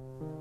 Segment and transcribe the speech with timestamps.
[0.00, 0.39] you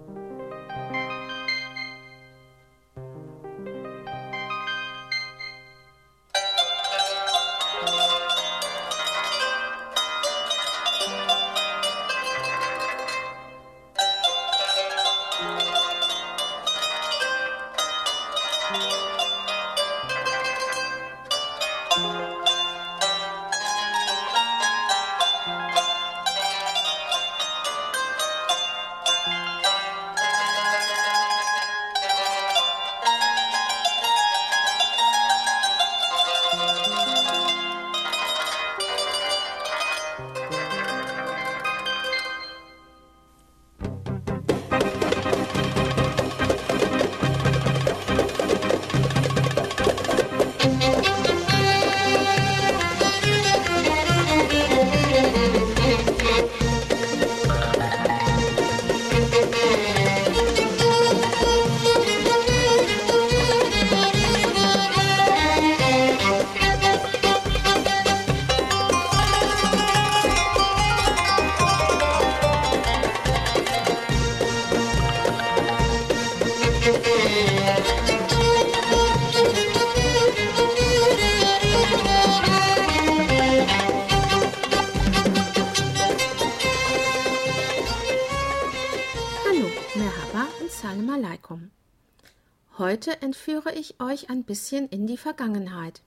[92.77, 96.01] Heute entführe ich euch ein bisschen in die Vergangenheit.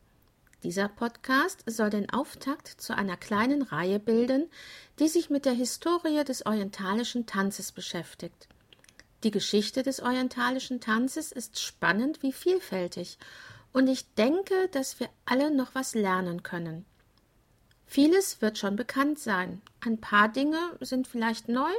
[0.63, 4.49] Dieser Podcast soll den Auftakt zu einer kleinen Reihe bilden,
[5.01, 8.49] die sich mit der Historie des orientalischen Tanzes beschäftigt.
[9.25, 13.19] Die Geschichte des orientalischen Tanzes ist spannend wie vielfältig,
[13.73, 16.85] und ich denke, dass wir alle noch was lernen können.
[17.87, 21.73] Vieles wird schon bekannt sein, ein paar Dinge sind vielleicht neu,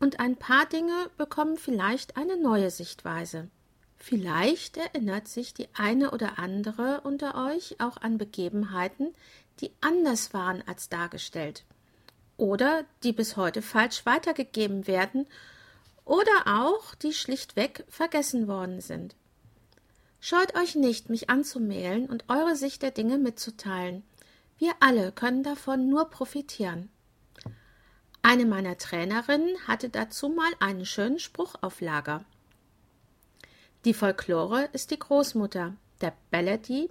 [0.00, 3.48] und ein paar Dinge bekommen vielleicht eine neue Sichtweise.
[3.96, 9.14] Vielleicht erinnert sich die eine oder andere unter euch auch an Begebenheiten,
[9.60, 11.64] die anders waren als dargestellt
[12.40, 15.26] oder die bis heute falsch weitergegeben werden
[16.06, 19.14] oder auch die schlichtweg vergessen worden sind.
[20.20, 24.02] Scheut euch nicht, mich anzumählen und eure Sicht der Dinge mitzuteilen.
[24.56, 26.90] Wir alle können davon nur profitieren.
[28.22, 32.24] Eine meiner Trainerinnen hatte dazu mal einen schönen Spruch auf Lager.
[33.84, 36.90] Die Folklore ist die Großmutter, der Bellady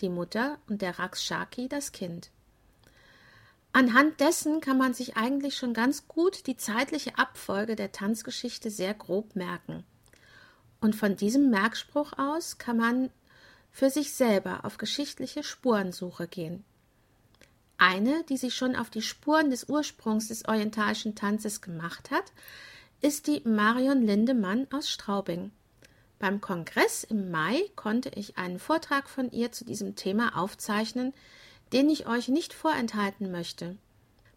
[0.00, 2.30] die Mutter und der Rakshaki das Kind.
[3.72, 8.94] Anhand dessen kann man sich eigentlich schon ganz gut die zeitliche Abfolge der Tanzgeschichte sehr
[8.94, 9.84] grob merken.
[10.80, 13.10] Und von diesem Merkspruch aus kann man
[13.72, 16.64] für sich selber auf geschichtliche Spurensuche gehen.
[17.78, 22.32] Eine, die sich schon auf die Spuren des Ursprungs des orientalischen Tanzes gemacht hat,
[23.00, 25.50] ist die Marion Lindemann aus Straubing.
[26.18, 31.12] Beim Kongress im Mai konnte ich einen Vortrag von ihr zu diesem Thema aufzeichnen,
[31.72, 33.76] den ich euch nicht vorenthalten möchte.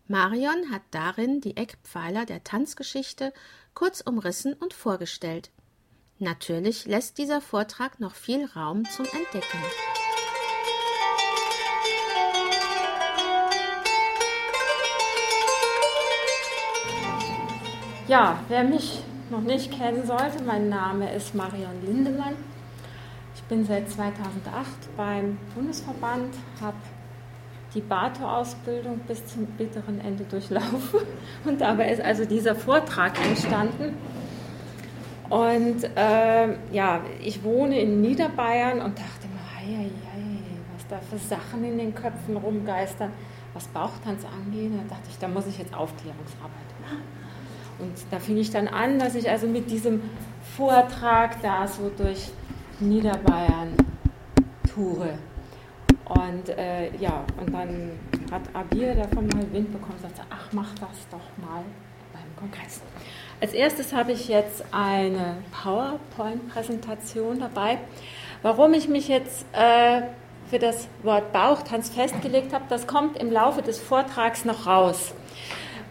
[0.07, 3.33] Marion hat darin die Eckpfeiler der Tanzgeschichte
[3.73, 5.51] kurz umrissen und vorgestellt.
[6.19, 9.59] Natürlich lässt dieser Vortrag noch viel Raum zum Entdecken.
[18.07, 22.35] Ja, wer mich noch nicht kennen sollte, mein Name ist Marion Lindemann.
[23.35, 26.77] Ich bin seit 2008 beim Bundesverband, habe
[27.73, 31.01] die BATO-Ausbildung bis zum bitteren Ende durchlaufen
[31.45, 33.97] und dabei ist also dieser Vortrag entstanden.
[35.29, 40.21] Und äh, ja, ich wohne in Niederbayern und dachte mir, hei, hei,
[40.77, 43.11] was da für Sachen in den Köpfen rumgeistern,
[43.53, 44.71] was Bauchtanz angeht.
[44.71, 46.76] Da dachte ich, da muss ich jetzt Aufklärungsarbeit machen.
[47.79, 50.01] Und da fing ich dann an, dass ich also mit diesem
[50.55, 52.29] Vortrag da so durch
[52.79, 53.75] Niederbayern
[54.73, 55.17] toure.
[56.05, 57.91] Und äh, ja, und dann
[58.31, 61.63] hat Abir davon mal Wind bekommen und sagte, ach, mach das doch mal
[62.13, 62.81] beim Kongress.
[63.39, 67.77] Als erstes habe ich jetzt eine PowerPoint-Präsentation dabei.
[68.41, 70.01] Warum ich mich jetzt äh,
[70.49, 75.13] für das Wort Bauchtanz festgelegt habe, das kommt im Laufe des Vortrags noch raus.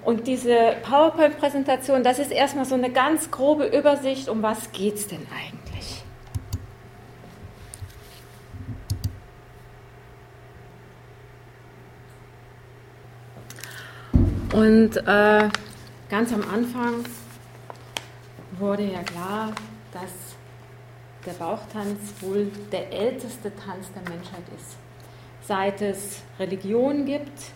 [0.07, 5.09] Und diese PowerPoint-Präsentation, das ist erstmal so eine ganz grobe Übersicht, um was geht es
[5.09, 6.05] denn eigentlich.
[14.53, 15.49] Und äh,
[16.09, 17.05] ganz am Anfang
[18.61, 19.51] wurde ja klar,
[19.93, 20.13] dass
[21.27, 24.77] der Bauchtanz wohl der älteste Tanz der Menschheit ist.
[25.43, 27.51] Seit es Religion gibt,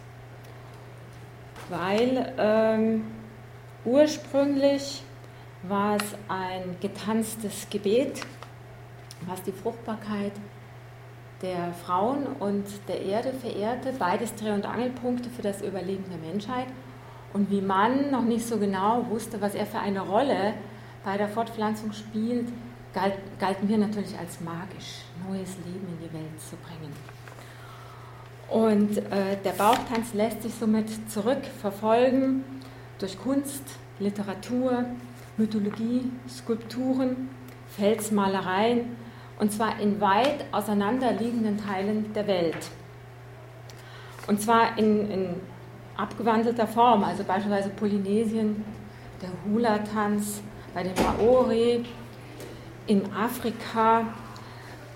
[1.70, 3.04] weil ähm,
[3.84, 5.02] ursprünglich
[5.62, 8.20] war es ein getanztes Gebet,
[9.26, 10.32] was die Fruchtbarkeit
[11.42, 16.66] der Frauen und der Erde verehrte, beides Dreh- und Angelpunkte für das Überleben der Menschheit.
[17.32, 20.54] Und wie man noch nicht so genau wusste, was er für eine Rolle
[21.04, 22.48] bei der Fortpflanzung spielt,
[22.92, 26.92] galt, galten wir natürlich als magisch, neues Leben in die Welt zu bringen.
[28.50, 32.44] Und äh, der Bauchtanz lässt sich somit zurückverfolgen
[32.98, 33.62] durch Kunst,
[34.00, 34.84] Literatur,
[35.36, 37.28] Mythologie, Skulpturen,
[37.68, 38.96] Felsmalereien
[39.38, 42.70] und zwar in weit auseinanderliegenden Teilen der Welt.
[44.26, 45.34] Und zwar in, in
[45.96, 48.64] abgewandelter Form, also beispielsweise Polynesien,
[49.22, 50.42] der Hula-Tanz,
[50.74, 51.84] bei den Maori,
[52.86, 54.04] in Afrika,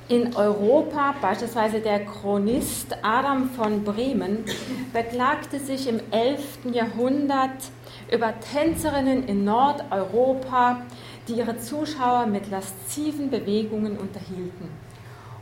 [0.09, 4.45] in Europa, beispielsweise der Chronist Adam von Bremen,
[4.93, 6.73] beklagte sich im 11.
[6.73, 7.71] Jahrhundert
[8.13, 10.83] über Tänzerinnen in Nordeuropa,
[11.27, 14.69] die ihre Zuschauer mit lasziven Bewegungen unterhielten.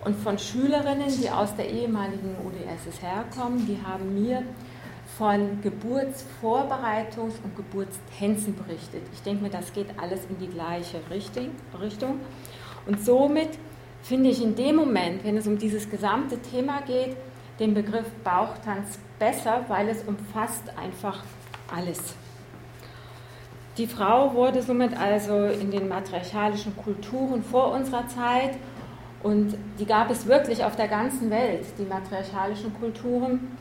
[0.05, 4.43] Und von Schülerinnen, die aus der ehemaligen UdSSR herkommen, die haben mir
[5.19, 9.03] von Geburtsvorbereitungs- und Geburtstänzen berichtet.
[9.13, 12.21] Ich denke mir, das geht alles in die gleiche Richtung.
[12.87, 13.51] Und somit
[14.03, 17.17] finde ich in dem Moment, wenn es um dieses gesamte Thema geht,
[17.61, 21.23] den Begriff Bauchtanz besser, weil es umfasst einfach
[21.73, 22.15] alles.
[23.79, 28.57] Die Frau wurde somit also in den matriarchalischen Kulturen vor unserer Zeit
[29.23, 33.57] und die gab es wirklich auf der ganzen Welt, die matriarchalischen Kulturen,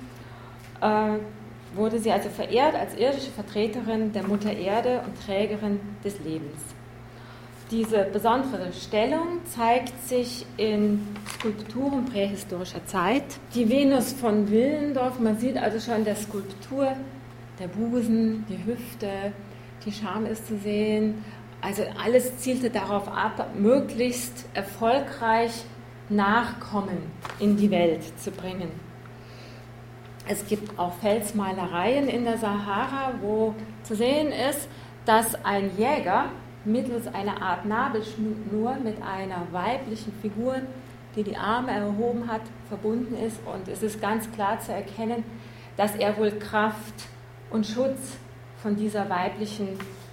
[0.81, 1.19] äh,
[1.75, 6.61] wurde sie also verehrt als irdische Vertreterin der Mutter Erde und Trägerin des Lebens.
[7.71, 13.23] Diese besondere Stellung zeigt sich in Skulpturen prähistorischer Zeit.
[13.55, 16.93] Die Venus von Willendorf, man sieht also schon der Skulptur
[17.59, 19.31] der Busen, die Hüfte,
[19.85, 21.23] die Scham ist zu sehen.
[21.61, 25.63] Also alles zielte darauf ab, möglichst erfolgreich
[26.09, 26.97] Nachkommen
[27.39, 28.69] in die Welt zu bringen.
[30.27, 34.67] Es gibt auch Felsmalereien in der Sahara, wo zu sehen ist,
[35.05, 36.25] dass ein Jäger
[36.65, 40.57] mittels einer Art Nabelschnur mit einer weiblichen Figur,
[41.15, 43.39] die die Arme erhoben hat, verbunden ist.
[43.45, 45.23] Und es ist ganz klar zu erkennen,
[45.77, 46.93] dass er wohl Kraft
[47.49, 48.17] und Schutz
[48.61, 49.69] von dieser weiblichen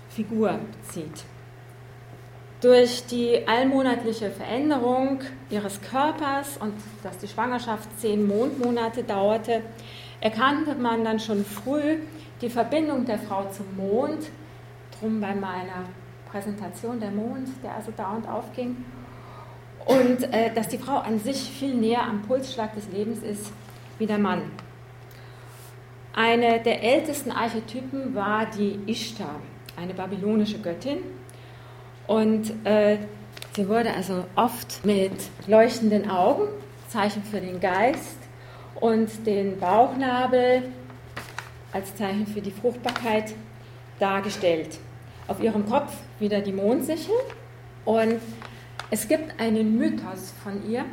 [0.09, 1.25] Figur zieht.
[2.61, 6.75] Durch die allmonatliche Veränderung ihres Körpers und
[7.05, 9.63] dass die Schwangerschaft zehn Mondmonate dauerte,
[10.21, 11.99] erkannte man dann schon früh
[12.41, 14.29] die Verbindung der Frau zum Mond.
[14.99, 15.85] Drum bei meiner
[16.31, 18.85] Präsentation der Mond, der also dauernd aufging.
[19.85, 23.53] Und äh, dass die Frau an sich viel näher am Pulsschlag des Lebens ist
[23.99, 24.43] wie der Mann.
[26.15, 29.37] Eine der ältesten Archetypen war die Ishtar,
[29.77, 30.99] eine babylonische Göttin.
[32.07, 32.99] Und äh,
[33.55, 35.13] sie wurde also oft mit
[35.47, 36.49] leuchtenden Augen,
[36.89, 38.19] Zeichen für den Geist,
[38.81, 40.63] und den Bauchnabel
[41.73, 43.35] als Zeichen für die Fruchtbarkeit
[43.99, 44.79] dargestellt.
[45.29, 47.15] Auf ihrem Kopf wieder die Mondsichel
[47.85, 48.21] und
[48.91, 50.87] es gibt einen Mythos von ihr,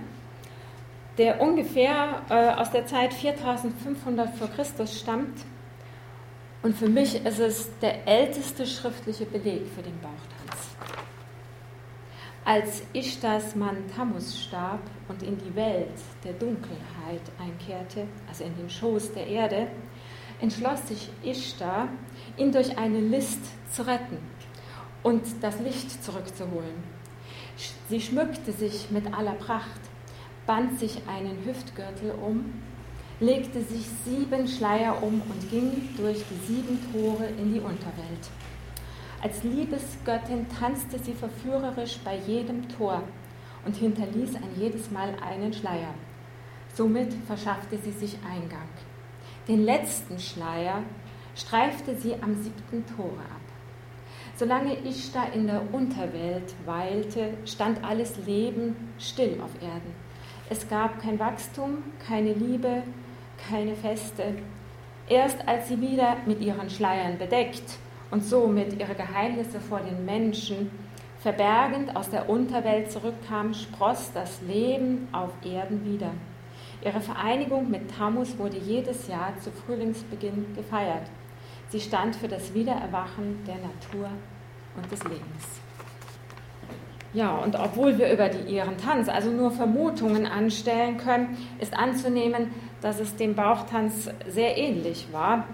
[1.17, 5.39] der ungefähr äh, aus der Zeit 4500 vor Christus stammt.
[6.61, 10.75] Und für mich ist es der älteste schriftliche Beleg für den Bauchtanz.
[12.43, 18.69] Als Ishtars Mann Tammuz starb und in die Welt der Dunkelheit einkehrte, also in den
[18.69, 19.67] Schoß der Erde,
[20.41, 21.87] entschloss sich Ishtar,
[22.37, 24.17] ihn durch eine List zu retten
[25.03, 26.95] und das Licht zurückzuholen.
[27.89, 29.81] Sie schmückte sich mit aller Pracht
[30.45, 32.53] band sich einen Hüftgürtel um,
[33.19, 38.29] legte sich sieben Schleier um und ging durch die sieben Tore in die Unterwelt.
[39.21, 43.01] Als Liebesgöttin tanzte sie verführerisch bei jedem Tor
[43.65, 45.95] und hinterließ ein jedes Mal einen Schleier.
[46.75, 48.69] Somit verschaffte sie sich Eingang.
[49.47, 50.83] Den letzten Schleier
[51.35, 53.41] streifte sie am siebten Tore ab.
[54.37, 59.93] Solange Ishtar in der Unterwelt weilte, stand alles Leben still auf Erden.
[60.49, 62.83] Es gab kein Wachstum, keine Liebe,
[63.49, 64.35] keine Feste.
[65.07, 67.77] Erst als sie wieder mit ihren Schleiern bedeckt
[68.11, 70.69] und somit ihre Geheimnisse vor den Menschen
[71.19, 76.11] verbergend aus der Unterwelt zurückkam, spross das Leben auf Erden wieder.
[76.83, 81.09] Ihre Vereinigung mit Tammuz wurde jedes Jahr zu Frühlingsbeginn gefeiert.
[81.69, 84.09] Sie stand für das Wiedererwachen der Natur
[84.75, 85.61] und des Lebens.
[87.13, 92.51] Ja, und obwohl wir über die, ihren Tanz also nur Vermutungen anstellen können, ist anzunehmen,
[92.81, 95.45] dass es dem Bauchtanz sehr ähnlich war,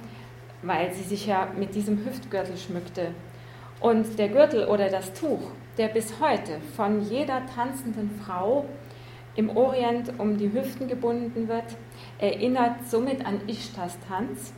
[0.64, 3.14] weil sie sich ja mit diesem Hüftgürtel schmückte.
[3.80, 8.66] Und der Gürtel oder das Tuch, der bis heute von jeder tanzenden Frau
[9.36, 11.78] im Orient um die Hüften gebunden wird,
[12.18, 14.52] erinnert somit an Ishtars Tanz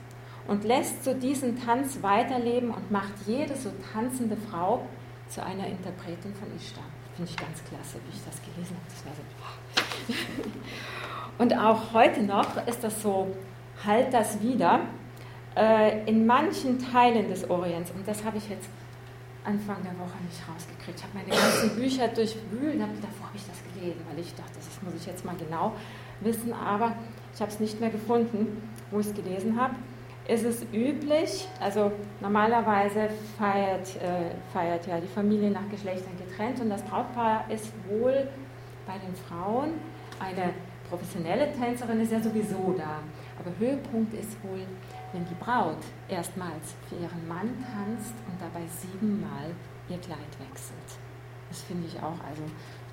[0.48, 4.86] und lässt so diesen Tanz weiterleben und macht jede so tanzende Frau
[5.30, 6.84] zu einer Interpretin von Ishtar.
[7.16, 8.88] Finde ich ganz klasse, wie ich das gelesen habe.
[8.90, 10.52] Das so
[11.44, 13.28] und auch heute noch ist das so,
[13.86, 14.82] halt das wieder.
[15.56, 18.68] Äh, in manchen Teilen des Orients, und das habe ich jetzt
[19.46, 20.98] Anfang der Woche nicht rausgekriegt.
[20.98, 24.82] Ich habe meine ganzen Bücher durchwühlt, davor habe ich das gelesen, weil ich dachte, das
[24.82, 25.74] muss ich jetzt mal genau
[26.22, 26.96] wissen, aber
[27.36, 29.76] ich habe es nicht mehr gefunden, wo ich es gelesen habe.
[30.28, 36.70] Ist es üblich, also normalerweise feiert, äh, feiert ja die Familie nach Geschlechtern getrennt und
[36.70, 38.28] das Brautpaar ist wohl
[38.88, 39.74] bei den Frauen,
[40.20, 40.54] eine
[40.90, 43.00] professionelle Tänzerin ist ja sowieso da,
[43.38, 44.66] aber Höhepunkt ist wohl
[45.14, 45.78] wenn die Braut
[46.10, 49.54] erstmals für ihren Mann tanzt und dabei siebenmal
[49.88, 51.00] ihr Kleid wechselt.
[51.50, 52.44] Das finde ich auch, also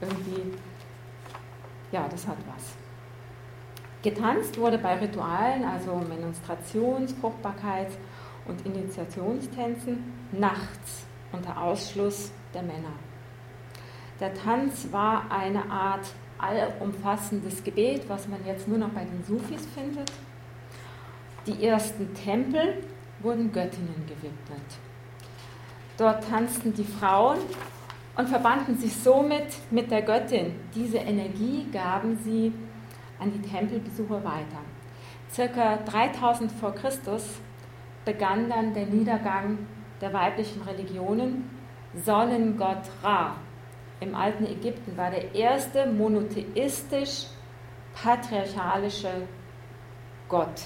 [0.00, 0.52] irgendwie,
[1.90, 2.76] ja, das hat was.
[4.02, 7.99] Getanzt wurde bei Ritualen, also Menstruations-, Fruchtbarkeits-
[8.47, 10.02] und Initiationstänzen,
[10.33, 12.92] nachts unter Ausschluss der Männer.
[14.19, 16.07] Der Tanz war eine Art
[16.38, 20.11] allumfassendes Gebet, was man jetzt nur noch bei den Sufis findet.
[21.47, 22.83] Die ersten Tempel
[23.21, 24.61] wurden Göttinnen gewidmet.
[25.99, 27.38] Dort tanzten die Frauen
[28.16, 30.54] und verbanden sich somit mit der Göttin.
[30.75, 32.52] Diese Energie gaben sie
[33.20, 34.60] an die Tempelbesucher weiter.
[35.30, 37.40] Circa 3000 vor Christus
[38.04, 39.58] begann dann der Niedergang
[40.00, 41.50] der weiblichen Religionen.
[41.94, 43.36] Sonnengott Ra
[44.00, 47.26] im alten Ägypten war der erste monotheistisch
[47.94, 49.10] patriarchalische
[50.28, 50.62] Gott.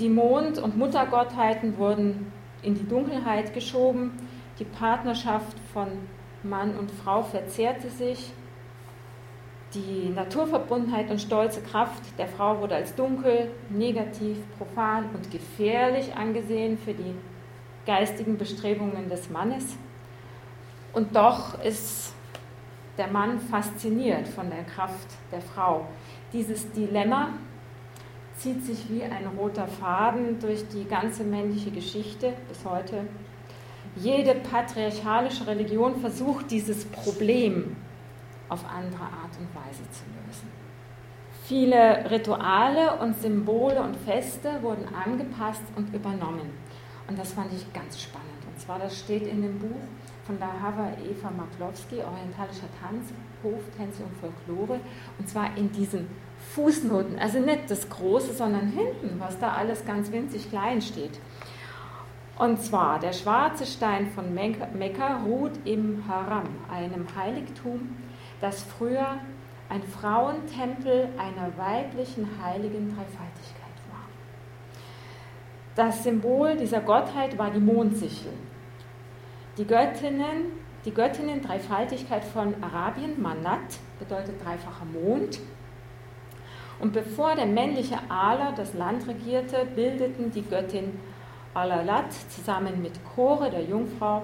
[0.00, 4.12] Die Mond- und Muttergottheiten wurden in die Dunkelheit geschoben.
[4.58, 5.88] Die Partnerschaft von
[6.42, 8.32] Mann und Frau verzehrte sich.
[9.74, 16.76] Die Naturverbundenheit und stolze Kraft der Frau wurde als dunkel, negativ, profan und gefährlich angesehen
[16.76, 17.14] für die
[17.86, 19.76] geistigen Bestrebungen des Mannes.
[20.92, 22.12] Und doch ist
[22.98, 25.86] der Mann fasziniert von der Kraft der Frau.
[26.34, 27.30] Dieses Dilemma
[28.36, 33.06] zieht sich wie ein roter Faden durch die ganze männliche Geschichte bis heute.
[33.96, 37.74] Jede patriarchalische Religion versucht dieses Problem
[38.52, 40.50] auf andere Art und Weise zu lösen.
[41.44, 46.50] Viele Rituale und Symbole und Feste wurden angepasst und übernommen.
[47.08, 48.28] Und das fand ich ganz spannend.
[48.46, 49.82] Und zwar, das steht in dem Buch
[50.24, 54.78] von Lahava Eva Maklowski, Orientalischer Tanz, Hoftänze und Folklore.
[55.18, 56.06] Und zwar in diesen
[56.54, 61.18] Fußnoten, also nicht das Große, sondern hinten, was da alles ganz winzig klein steht.
[62.38, 67.96] Und zwar, der schwarze Stein von Mekka ruht im Haram, einem Heiligtum,
[68.42, 69.18] das früher
[69.70, 74.04] ein Frauentempel einer weiblichen heiligen Dreifaltigkeit war.
[75.74, 78.32] Das Symbol dieser Gottheit war die Mondsichel.
[79.56, 80.52] Die Göttinnen,
[80.84, 85.40] die Göttinnen Dreifaltigkeit von Arabien, Manat, bedeutet dreifacher Mond,
[86.80, 90.98] und bevor der männliche Ala das Land regierte, bildeten die Göttin
[91.54, 94.22] Alalat zusammen mit Chore, der Jungfrau,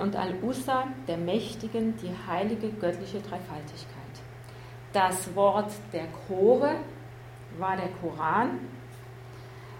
[0.00, 3.88] und Al-Usa, der Mächtigen, die heilige göttliche Dreifaltigkeit.
[4.92, 6.76] Das Wort der Chore
[7.58, 8.60] war der Koran,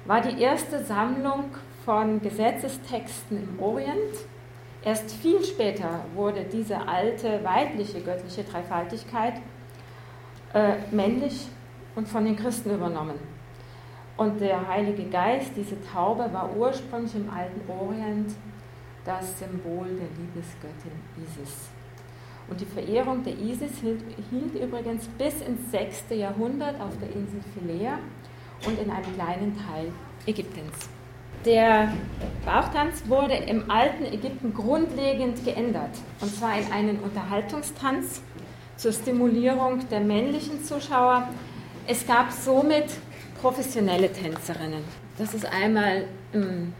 [0.04, 1.44] war die erste Sammlung
[1.84, 4.14] von Gesetzestexten im Orient.
[4.84, 9.34] Erst viel später wurde diese alte weibliche göttliche Dreifaltigkeit
[10.54, 11.46] äh, männlich
[11.94, 13.18] und von den Christen übernommen.
[14.16, 18.32] Und der Heilige Geist, diese Taube, war ursprünglich im alten Orient
[19.04, 21.68] das Symbol der Liebesgöttin Isis.
[22.48, 26.04] Und die Verehrung der Isis hielt, hielt, übrigens bis ins 6.
[26.10, 27.98] Jahrhundert auf der Insel Philea
[28.66, 29.92] und in einem kleinen Teil
[30.26, 30.88] Ägyptens.
[31.44, 31.92] Der
[32.44, 35.90] Bauchtanz wurde im alten Ägypten grundlegend geändert,
[36.20, 38.22] und zwar in einen Unterhaltungstanz
[38.76, 41.28] zur Stimulierung der männlichen Zuschauer
[41.86, 42.84] es gab somit
[43.40, 44.84] professionelle Tänzerinnen.
[45.18, 46.72] Das ist einmal ein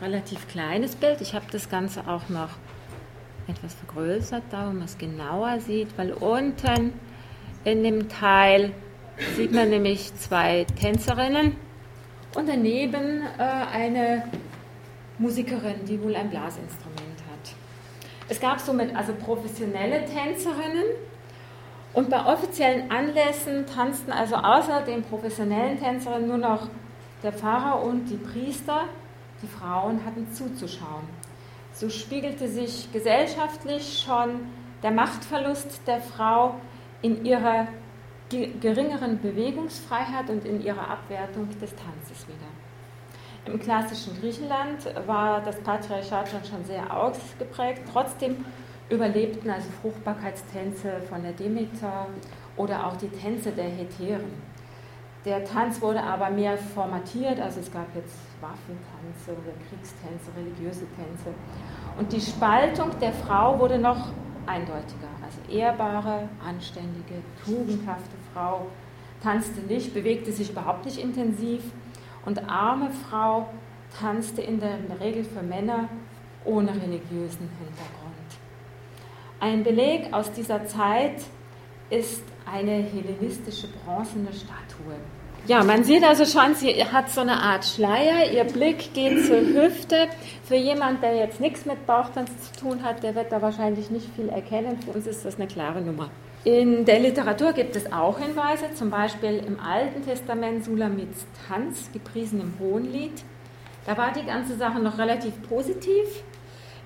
[0.00, 1.20] relativ kleines Bild.
[1.20, 2.50] Ich habe das Ganze auch noch
[3.48, 6.92] etwas vergrößert, da wo man es genauer sieht, weil unten
[7.64, 8.72] in dem Teil
[9.36, 11.56] sieht man nämlich zwei Tänzerinnen
[12.34, 14.24] und daneben äh, eine
[15.18, 17.54] Musikerin, die wohl ein Blasinstrument hat.
[18.28, 20.84] Es gab somit also professionelle Tänzerinnen
[21.94, 26.68] und bei offiziellen Anlässen tanzten also außer den professionellen Tänzerinnen nur noch
[27.22, 28.84] der Pfarrer und die Priester.
[29.42, 31.08] Die Frauen hatten zuzuschauen.
[31.72, 34.46] so spiegelte sich gesellschaftlich schon
[34.82, 36.54] der Machtverlust der Frau
[37.02, 37.68] in ihrer
[38.30, 43.52] geringeren Bewegungsfreiheit und in ihrer Abwertung des Tanzes wieder.
[43.52, 47.82] Im klassischen Griechenland war das Patriarchat schon sehr ausgeprägt.
[47.92, 48.44] Trotzdem
[48.90, 52.08] überlebten also Fruchtbarkeitstänze von der Demeter
[52.56, 54.55] oder auch die Tänze der Heteren.
[55.26, 61.34] Der Tanz wurde aber mehr formatiert, also es gab jetzt Waffentänze oder Kriegstänze, religiöse Tänze.
[61.98, 64.12] Und die Spaltung der Frau wurde noch
[64.46, 65.08] eindeutiger.
[65.24, 67.14] Also ehrbare, anständige,
[67.44, 68.66] tugendhafte Frau
[69.20, 71.60] tanzte nicht, bewegte sich überhaupt nicht intensiv
[72.24, 73.48] und arme Frau
[73.98, 75.88] tanzte in der, Regel für Männer
[76.44, 78.14] ohne religiösen Hintergrund.
[79.40, 81.16] Ein Beleg aus dieser Zeit
[81.90, 84.96] ist eine hellenistische bronzene Statue.
[85.46, 89.38] Ja, man sieht also schon, sie hat so eine Art Schleier, ihr Blick geht zur
[89.38, 90.08] Hüfte.
[90.44, 94.08] Für jemanden, der jetzt nichts mit Bauchtanz zu tun hat, der wird da wahrscheinlich nicht
[94.16, 94.80] viel erkennen.
[94.80, 96.10] Für uns ist das eine klare Nummer.
[96.42, 102.40] In der Literatur gibt es auch Hinweise, zum Beispiel im Alten Testament Sulamits Tanz, gepriesen
[102.40, 103.24] im Hohenlied.
[103.84, 106.24] Da war die ganze Sache noch relativ positiv.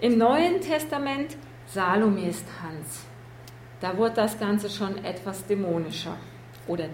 [0.01, 1.37] Im Neuen Testament
[1.67, 3.10] Salomes Tanz.
[3.81, 6.17] Da wurde das Ganze schon etwas dämonischer
[6.67, 6.85] oder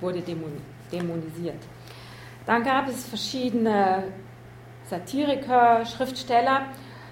[0.00, 0.22] wurde
[0.92, 1.62] dämonisiert.
[2.46, 4.04] Dann gab es verschiedene
[4.88, 6.66] Satiriker, Schriftsteller,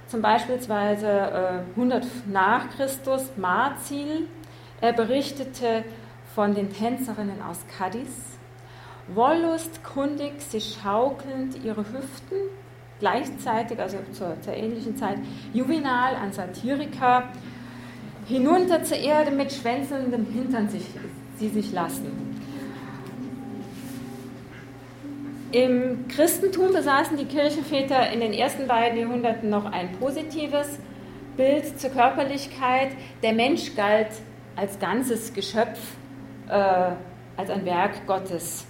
[0.07, 4.29] zum Beispiel äh, 100 nach Christus, Marzil.
[4.81, 5.85] Er berichtete
[6.35, 8.39] von den Tänzerinnen aus Cadiz.
[9.09, 12.37] Wollustkundig, sie schaukelnd ihre Hüften,
[13.01, 15.19] gleichzeitig, also zur, zur ähnlichen Zeit,
[15.53, 17.25] Juvenal, ein Satiriker,
[18.29, 20.85] hinunter zur Erde mit schwänzelndem Hintern sich,
[21.39, 22.29] sie sich lassen.
[25.51, 30.79] Im Christentum besaßen die Kirchenväter in den ersten beiden Jahrhunderten noch ein positives
[31.39, 32.91] Bild zur Körperlichkeit.
[33.23, 34.09] Der Mensch galt
[34.57, 35.79] als ganzes Geschöpf,
[36.49, 36.91] äh,
[37.37, 38.67] als ein Werk Gottes.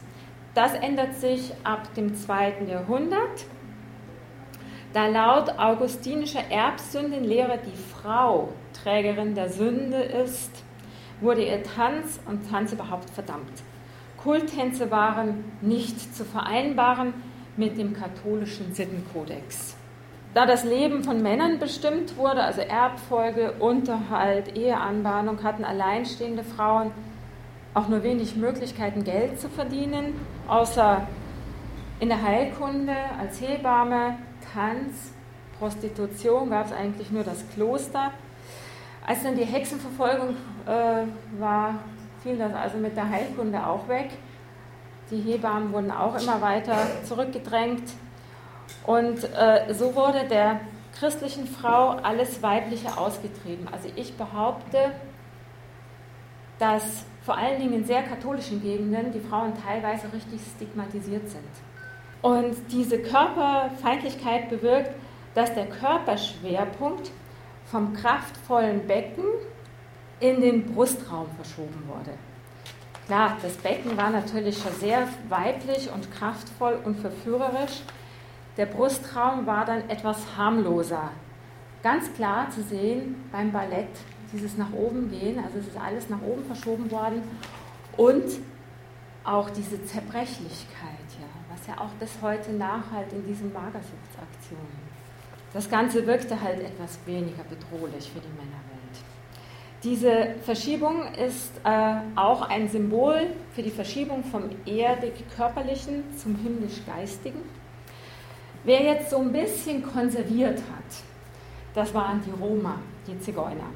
[0.54, 3.44] Das ändert sich ab dem zweiten Jahrhundert,
[4.92, 8.48] da laut augustinischer Erbsündenlehre die Frau
[8.82, 10.50] Trägerin der Sünde ist,
[11.20, 13.62] wurde ihr Tanz und Tanz überhaupt verdammt.
[14.22, 17.14] Kulttänze waren nicht zu vereinbaren
[17.56, 19.76] mit dem katholischen Sittenkodex.
[20.34, 26.92] Da das Leben von Männern bestimmt wurde, also Erbfolge, Unterhalt, Eheanbahnung, hatten alleinstehende Frauen
[27.74, 30.14] auch nur wenig Möglichkeiten, Geld zu verdienen,
[30.46, 31.06] außer
[32.00, 34.18] in der Heilkunde als Hebamme,
[34.52, 35.12] Tanz,
[35.58, 38.12] Prostitution gab es eigentlich nur das Kloster.
[39.08, 41.76] Als dann die Hexenverfolgung äh, war,
[42.22, 44.10] fiel das also mit der Heilkunde auch weg.
[45.10, 47.84] Die Hebammen wurden auch immer weiter zurückgedrängt.
[48.84, 50.60] Und äh, so wurde der
[50.98, 53.66] christlichen Frau alles Weibliche ausgetrieben.
[53.72, 54.92] Also ich behaupte,
[56.58, 61.48] dass vor allen Dingen in sehr katholischen Gegenden die Frauen teilweise richtig stigmatisiert sind.
[62.20, 64.90] Und diese Körperfeindlichkeit bewirkt,
[65.34, 67.10] dass der Körperschwerpunkt
[67.70, 69.24] vom kraftvollen Becken
[70.20, 72.12] in den Brustraum verschoben wurde.
[73.06, 77.82] Klar, das Becken war natürlich schon sehr weiblich und kraftvoll und verführerisch.
[78.56, 81.10] Der Brustraum war dann etwas harmloser.
[81.82, 83.88] Ganz klar zu sehen beim Ballett,
[84.32, 87.22] dieses nach oben gehen, also es ist alles nach oben verschoben worden
[87.96, 88.24] und
[89.24, 94.97] auch diese Zerbrechlichkeit, ja, was ja auch bis heute nachhalt in diesen Magersuchtsaktionen.
[95.52, 98.78] Das Ganze wirkte halt etwas weniger bedrohlich für die Männerwelt.
[99.82, 107.40] Diese Verschiebung ist äh, auch ein Symbol für die Verschiebung vom erdig-körperlichen zum himmlisch-geistigen.
[108.64, 111.04] Wer jetzt so ein bisschen konserviert hat,
[111.74, 112.74] das waren die Roma,
[113.06, 113.70] die Zigeuner.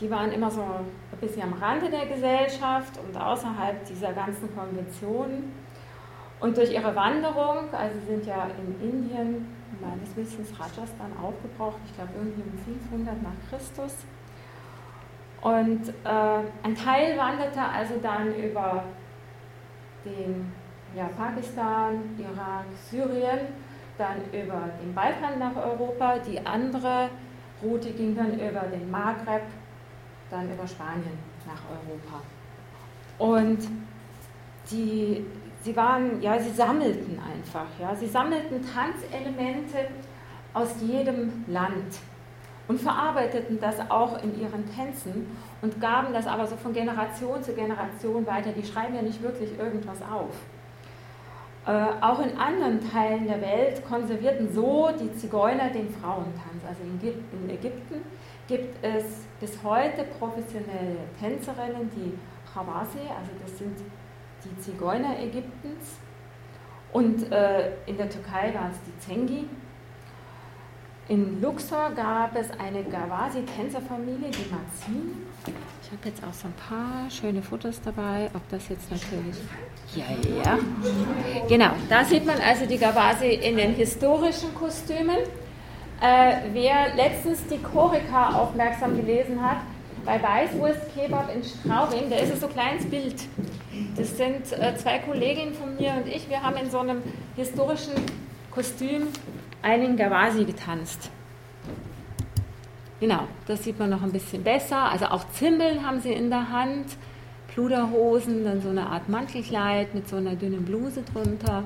[0.00, 5.52] Die waren immer so ein bisschen am Rande der Gesellschaft und außerhalb dieser ganzen Konventionen.
[6.40, 9.46] Und durch ihre Wanderung, also sie sind ja in Indien
[9.80, 12.58] meines Wissens Rajasthan aufgebraucht, ich glaube irgendwie um
[12.90, 13.94] 500 nach Christus,
[15.42, 18.84] und äh, ein Teil wanderte also dann über
[20.04, 20.52] den
[20.96, 23.40] ja, Pakistan, Irak, Syrien,
[23.98, 26.18] dann über den Balkan nach Europa.
[26.18, 27.08] Die andere
[27.60, 29.42] Route ging dann über den Maghreb,
[30.30, 32.22] dann über Spanien nach Europa.
[33.18, 33.68] Und
[34.70, 35.26] die,
[35.62, 39.88] sie waren, ja, sie sammelten einfach, ja, sie sammelten Tanzelemente
[40.54, 41.98] aus jedem Land
[42.68, 45.26] und verarbeiteten das auch in ihren Tänzen
[45.62, 48.50] und gaben das aber so von Generation zu Generation weiter.
[48.52, 50.34] Die schreiben ja nicht wirklich irgendwas auf.
[51.64, 51.70] Äh,
[52.00, 56.62] auch in anderen Teilen der Welt konservierten so die Zigeuner den Frauentanz.
[56.66, 58.02] Also in, Ägypten
[58.48, 59.04] gibt es
[59.38, 62.18] bis heute professionelle Tänzerinnen, die
[62.52, 63.78] Khawasi, also das sind
[64.44, 65.98] die Zigeuner Ägyptens.
[66.92, 69.48] Und äh, in der Türkei waren es die Zengi.
[71.08, 75.26] In Luxor gab es eine Gawasi-Tänzerfamilie, die Mazin.
[75.82, 79.36] Ich habe jetzt auch so ein paar schöne Fotos dabei, ob das jetzt natürlich.
[79.94, 80.04] Ja,
[80.44, 80.58] ja.
[81.48, 85.18] Genau, da sieht man also die Gawasi in den historischen Kostümen.
[86.00, 89.58] Äh, wer letztens die Chorika aufmerksam gelesen hat,
[90.04, 93.14] bei Weißwurst Kebab in Straubing, da ist es so ein kleines Bild.
[93.96, 96.28] Das sind äh, zwei Kolleginnen von mir und ich.
[96.28, 97.02] Wir haben in so einem
[97.36, 97.94] historischen
[98.50, 99.08] Kostüm
[99.62, 101.10] einen Gawasi getanzt.
[103.00, 104.90] Genau, das sieht man noch ein bisschen besser.
[104.90, 106.86] Also auch Zimbeln haben sie in der Hand,
[107.48, 111.64] Pluderhosen, dann so eine Art Mantelkleid mit so einer dünnen Bluse drunter.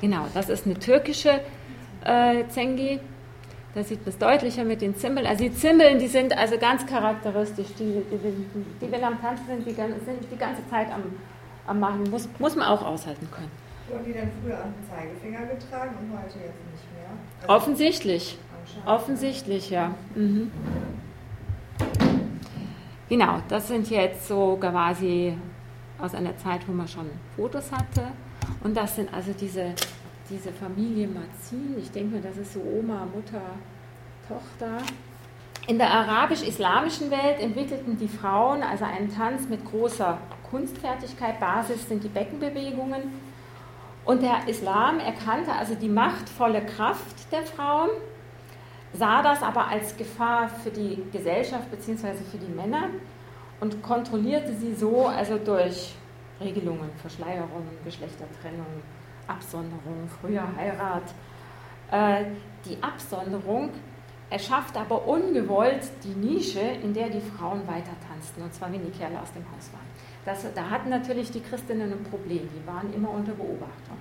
[0.00, 1.40] Genau, das ist eine türkische
[2.04, 3.00] äh, Zengi.
[3.76, 5.26] Da sieht man es deutlicher mit den Zimbeln.
[5.26, 7.66] Also die Zimbeln, die sind also ganz charakteristisch.
[7.78, 11.02] Die, die, die wenn am Tanzen sind, die, sind die ganze Zeit am,
[11.66, 12.04] am Machen.
[12.10, 13.50] Muss, muss man auch aushalten können.
[13.90, 17.10] Wurden die dann früher an den Zeigefinger getragen und heute jetzt nicht mehr?
[17.42, 18.38] Also Offensichtlich.
[18.86, 19.94] Offensichtlich, ja.
[20.14, 20.50] Mhm.
[23.10, 25.36] Genau, das sind jetzt so quasi
[26.00, 28.04] aus einer Zeit, wo man schon Fotos hatte.
[28.64, 29.74] Und das sind also diese,
[30.30, 31.76] diese Familie Mazin.
[31.78, 33.42] Ich denke mir, das ist so Oma, Mutter,
[34.28, 34.78] Tochter.
[35.66, 40.18] In der arabisch-islamischen Welt entwickelten die Frauen also einen Tanz mit großer
[40.50, 41.40] Kunstfertigkeit.
[41.40, 43.02] Basis sind die Beckenbewegungen.
[44.04, 47.90] Und der Islam erkannte also die machtvolle Kraft der Frauen
[48.92, 52.14] sah das aber als Gefahr für die Gesellschaft bzw.
[52.30, 52.88] für die Männer
[53.60, 55.94] und kontrollierte sie so, also durch
[56.40, 58.66] Regelungen, Verschleierung, Geschlechtertrennung,
[59.26, 61.14] Absonderung, früher Heirat.
[61.90, 62.26] Äh,
[62.64, 63.70] die Absonderung
[64.30, 68.90] erschafft aber ungewollt die Nische, in der die Frauen weiter tanzten, und zwar wenn die
[68.90, 69.86] Kerle aus dem Haus waren.
[70.24, 73.96] Das, da hatten natürlich die Christinnen ein Problem, die waren immer unter Beobachtung.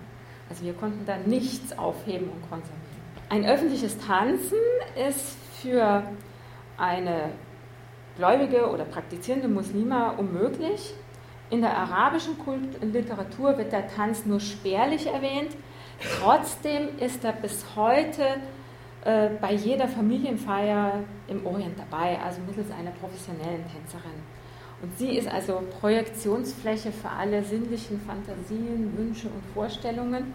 [0.50, 2.86] Also wir konnten da nichts aufheben und konservieren.
[3.30, 4.58] Ein öffentliches Tanzen
[5.08, 6.04] ist für
[6.78, 7.30] eine
[8.18, 10.94] gläubige oder praktizierende Muslima unmöglich.
[11.50, 15.56] In der arabischen Kult Literatur wird der Tanz nur spärlich erwähnt.
[16.20, 18.24] Trotzdem ist er bis heute
[19.06, 24.24] äh, bei jeder Familienfeier im Orient dabei, also mittels einer professionellen Tänzerin.
[24.82, 30.34] Und sie ist also Projektionsfläche für alle sinnlichen Fantasien, Wünsche und Vorstellungen.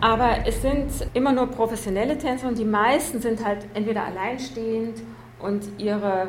[0.00, 5.02] Aber es sind immer nur professionelle Tänzer und die meisten sind halt entweder alleinstehend
[5.40, 6.28] und ihre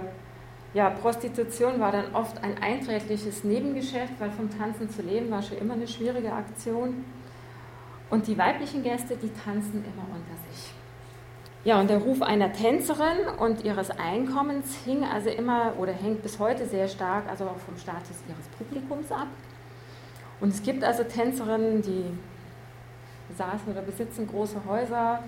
[0.73, 5.57] ja, Prostitution war dann oft ein einträgliches Nebengeschäft, weil vom Tanzen zu leben war schon
[5.57, 7.03] immer eine schwierige Aktion.
[8.09, 10.71] Und die weiblichen Gäste, die tanzen immer unter sich.
[11.63, 16.39] Ja, und der Ruf einer Tänzerin und ihres Einkommens hing also immer oder hängt bis
[16.39, 19.27] heute sehr stark also auch vom Status ihres Publikums ab.
[20.39, 22.05] Und es gibt also Tänzerinnen, die
[23.29, 25.23] besaßen oder besitzen große Häuser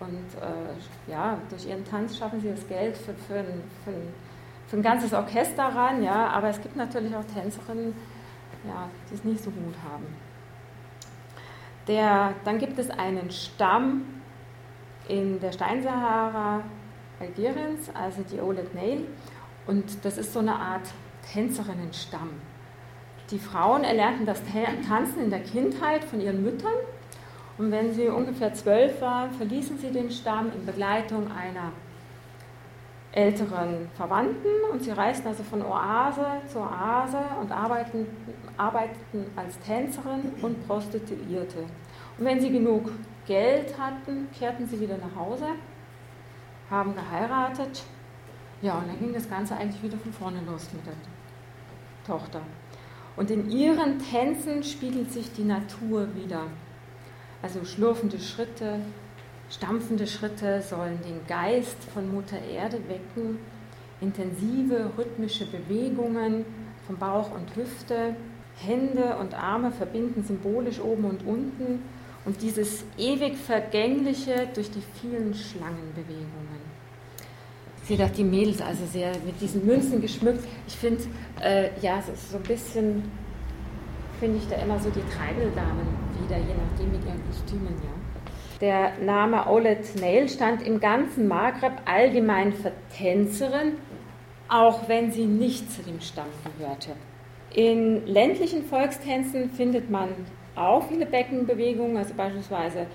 [0.00, 3.44] und äh, ja, durch ihren Tanz schaffen sie das Geld für, für,
[3.84, 4.14] für, ein,
[4.68, 7.94] für ein ganzes Orchester ran, ja, aber es gibt natürlich auch Tänzerinnen,
[8.66, 10.06] ja, die es nicht so gut haben.
[11.86, 14.02] Der, dann gibt es einen Stamm
[15.08, 16.62] in der Steinsahara
[17.18, 19.06] Algeriens, also die Olet Nail,
[19.66, 20.86] und das ist so eine Art
[21.32, 22.30] Tänzerinnenstamm.
[23.30, 24.42] Die Frauen erlernten das
[24.86, 26.72] Tanzen in der Kindheit von ihren Müttern
[27.56, 31.72] und wenn sie ungefähr zwölf waren, verließen sie den Stamm in Begleitung einer
[33.12, 38.06] älteren Verwandten und sie reisten also von Oase zu Oase und arbeiteten,
[38.56, 41.60] arbeiteten als Tänzerin und Prostituierte.
[42.18, 42.90] Und wenn sie genug
[43.26, 45.46] Geld hatten, kehrten sie wieder nach Hause,
[46.70, 47.82] haben geheiratet.
[48.60, 50.94] Ja, und dann ging das Ganze eigentlich wieder von vorne los mit der
[52.06, 52.40] Tochter.
[53.16, 56.42] Und in ihren Tänzen spiegelt sich die Natur wieder.
[57.42, 58.80] Also schlurfende Schritte,
[59.50, 63.38] stampfende Schritte sollen den Geist von Mutter Erde wecken,
[64.00, 66.44] intensive rhythmische Bewegungen
[66.86, 68.14] von Bauch und Hüfte,
[68.56, 71.82] Hände und Arme verbinden symbolisch oben und unten
[72.24, 76.58] und dieses ewig Vergängliche durch die vielen Schlangenbewegungen.
[77.82, 80.44] Ich sehe doch die Mädels also sehr mit diesen Münzen geschmückt.
[80.66, 81.04] Ich finde,
[81.40, 83.02] äh, ja, so, so ein bisschen
[84.20, 85.86] finde ich da immer so die Treideldamen
[86.22, 87.97] wieder, je nachdem mit ihren Kostümen, ja.
[88.60, 93.74] Der Name Olet Nail stand im ganzen Maghreb allgemein für Tänzerin,
[94.48, 96.26] auch wenn sie nicht zu dem Stamm
[96.58, 96.90] gehörte.
[97.54, 100.08] In ländlichen Volkstänzen findet man
[100.56, 102.86] auch viele Beckenbewegungen, also beispielsweise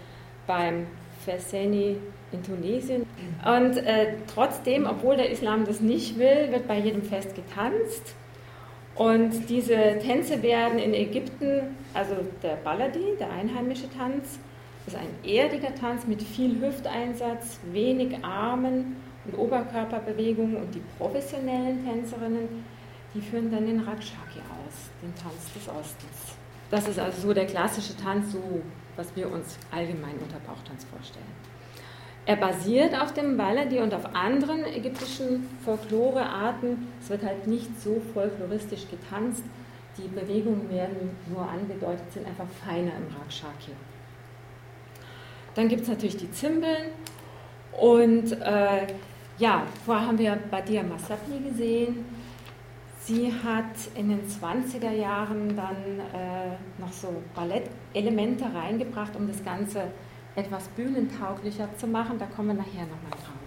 [0.47, 0.85] beim
[1.23, 1.97] Feseni
[2.33, 3.05] in Tunesien.
[3.45, 8.15] Und äh, trotzdem, obwohl der Islam das nicht will, wird bei jedem Fest getanzt.
[8.95, 14.39] Und diese Tänze werden in Ägypten, also der Baladi, der einheimische Tanz,
[14.87, 20.57] ist ein erdiger Tanz mit viel Hüfteinsatz, wenig Armen und Oberkörperbewegungen.
[20.57, 22.65] Und die professionellen Tänzerinnen,
[23.13, 26.35] die führen dann den Rakshaki aus, den Tanz des Ostens.
[26.69, 28.61] Das ist also so der klassische Tanz, so
[28.95, 31.25] was wir uns allgemein unter Bauchtanz vorstellen.
[32.25, 36.87] Er basiert auf dem Baladi und auf anderen ägyptischen Folklorearten.
[37.01, 39.43] Es wird halt nicht so folkloristisch getanzt.
[39.97, 43.73] Die Bewegungen werden nur angedeutet, sind einfach feiner im Rakshaki.
[45.55, 46.91] Dann gibt es natürlich die Zimbeln.
[47.79, 48.87] Und äh,
[49.37, 52.05] ja, vorher haben wir Badia Masabni gesehen.
[52.99, 55.75] Sie hat in den 20er Jahren dann
[56.13, 59.83] äh, noch so Ballettelemente reingebracht, um das Ganze
[60.35, 62.17] etwas bühnentauglicher zu machen.
[62.17, 63.43] Da kommen wir nachher nochmal drauf.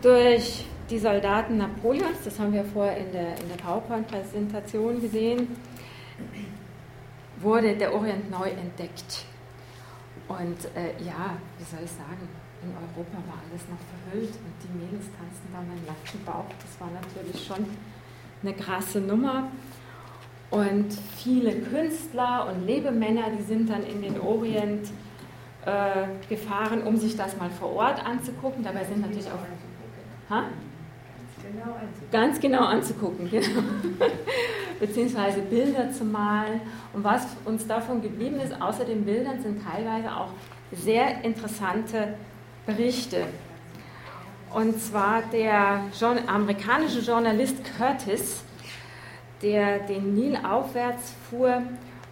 [0.00, 5.56] Durch die Soldaten Napoleons, das haben wir vorher in der, in der PowerPoint-Präsentation gesehen,
[7.40, 9.26] wurde der Orient neu entdeckt.
[10.28, 12.28] Und äh, ja, wie soll ich sagen,
[12.62, 16.50] in Europa war alles noch verhüllt und die Mädels tanzten da mit nackten Bauch.
[16.60, 17.64] Das war natürlich schon
[18.42, 19.48] eine krasse Nummer.
[20.50, 24.88] Und viele Künstler und Lebemänner, die sind dann in den Orient
[25.64, 28.62] äh, gefahren, um sich das mal vor Ort anzugucken.
[28.62, 30.30] Dabei sind natürlich auch.
[30.30, 30.44] Ha?
[32.10, 33.62] Ganz genau anzugucken, genau.
[34.80, 36.60] Beziehungsweise Bilder zu malen.
[36.92, 40.30] Und was uns davon geblieben ist, außer den Bildern, sind teilweise auch
[40.72, 42.14] sehr interessante
[42.66, 43.24] Berichte.
[44.52, 45.82] Und zwar der
[46.26, 48.42] amerikanische Journalist Curtis,
[49.42, 51.62] der den Nil aufwärts fuhr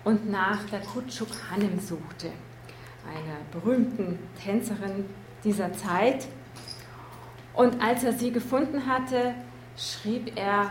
[0.04, 2.30] und nach der Kutschuk Hanem suchte,
[3.08, 5.06] einer berühmten Tänzerin
[5.42, 6.26] dieser Zeit.
[7.54, 9.34] Und als er sie gefunden hatte,
[9.76, 10.70] schrieb er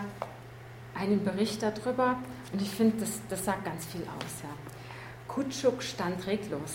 [0.96, 2.18] einen Bericht darüber
[2.52, 4.44] und ich finde, das, das sagt ganz viel aus.
[4.44, 4.50] Ja.
[5.28, 6.74] Kutschuk stand reglos.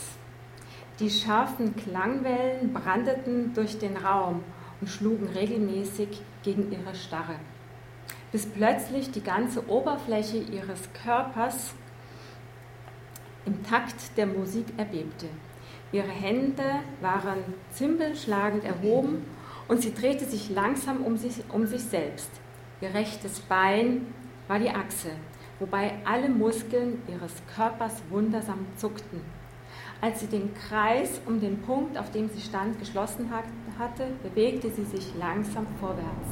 [0.98, 4.42] Die scharfen Klangwellen brandeten durch den Raum
[4.80, 6.08] und schlugen regelmäßig
[6.42, 7.36] gegen ihre Starre,
[8.32, 11.74] bis plötzlich die ganze Oberfläche ihres Körpers
[13.46, 15.26] im Takt der Musik erbebte.
[15.92, 17.38] Ihre Hände waren
[17.70, 19.24] zimbelschlagend erhoben
[19.68, 22.30] und sie drehte sich langsam um sich, um sich selbst.
[22.80, 24.06] Ihr rechtes Bein
[24.46, 25.10] war die Achse,
[25.58, 29.20] wobei alle Muskeln ihres Körpers wundersam zuckten.
[30.00, 33.30] Als sie den Kreis um den Punkt, auf dem sie stand, geschlossen
[33.78, 36.28] hatte, bewegte sie sich langsam vorwärts.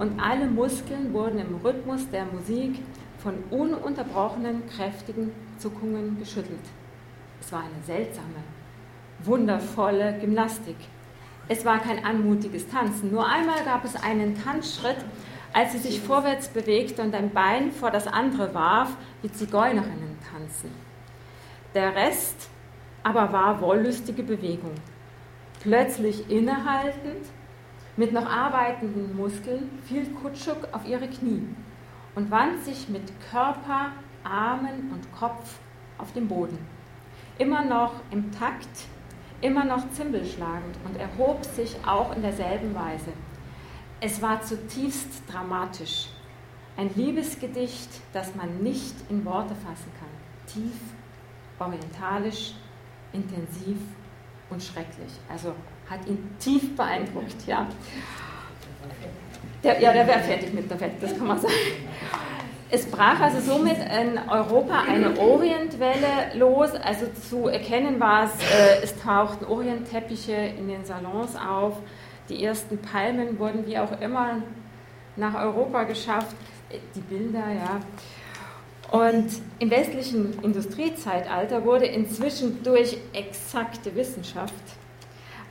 [0.00, 2.80] Und alle Muskeln wurden im Rhythmus der Musik
[3.18, 6.58] von ununterbrochenen, kräftigen Zuckungen geschüttelt.
[7.40, 8.42] Es war eine seltsame,
[9.20, 10.76] wundervolle Gymnastik.
[11.48, 13.12] Es war kein anmutiges Tanzen.
[13.12, 15.04] Nur einmal gab es einen Tanzschritt,
[15.56, 20.70] als sie sich vorwärts bewegte und ein Bein vor das andere warf, wie Zigeunerinnen tanzen.
[21.74, 22.50] Der Rest
[23.02, 24.74] aber war wollüstige Bewegung.
[25.60, 27.24] Plötzlich innehaltend,
[27.96, 31.48] mit noch arbeitenden Muskeln, fiel Kutschuk auf ihre Knie
[32.14, 33.92] und wand sich mit Körper,
[34.24, 35.54] Armen und Kopf
[35.96, 36.58] auf den Boden.
[37.38, 38.68] Immer noch im Takt,
[39.40, 43.12] immer noch zimbelschlagend und erhob sich auch in derselben Weise.
[44.00, 46.08] Es war zutiefst dramatisch.
[46.76, 50.08] Ein Liebesgedicht, das man nicht in Worte fassen kann.
[50.46, 50.78] Tief,
[51.58, 52.52] orientalisch,
[53.14, 53.78] intensiv
[54.50, 55.12] und schrecklich.
[55.30, 55.54] Also
[55.88, 57.66] hat ihn tief beeindruckt, ja.
[59.64, 61.54] Der, ja, der wäre fertig mit der Welt, das kann man sagen.
[62.68, 66.72] Es brach also somit in Europa eine Orientwelle los.
[66.74, 71.78] Also zu erkennen war es, äh, es tauchten Orientteppiche in den Salons auf.
[72.28, 74.42] Die ersten Palmen wurden wie auch immer
[75.16, 76.36] nach Europa geschafft.
[76.94, 77.80] Die Bilder, ja.
[78.90, 84.54] Und im westlichen Industriezeitalter wurde inzwischen durch exakte Wissenschaft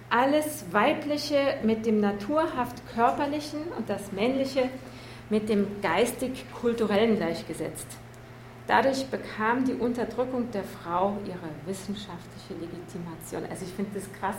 [0.10, 4.70] alles Weibliche mit dem naturhaft Körperlichen und das Männliche
[5.30, 7.88] mit dem geistig-kulturellen gleichgesetzt.
[8.68, 13.44] Dadurch bekam die Unterdrückung der Frau ihre wissenschaftliche Legitimation.
[13.50, 14.38] Also ich finde das krass.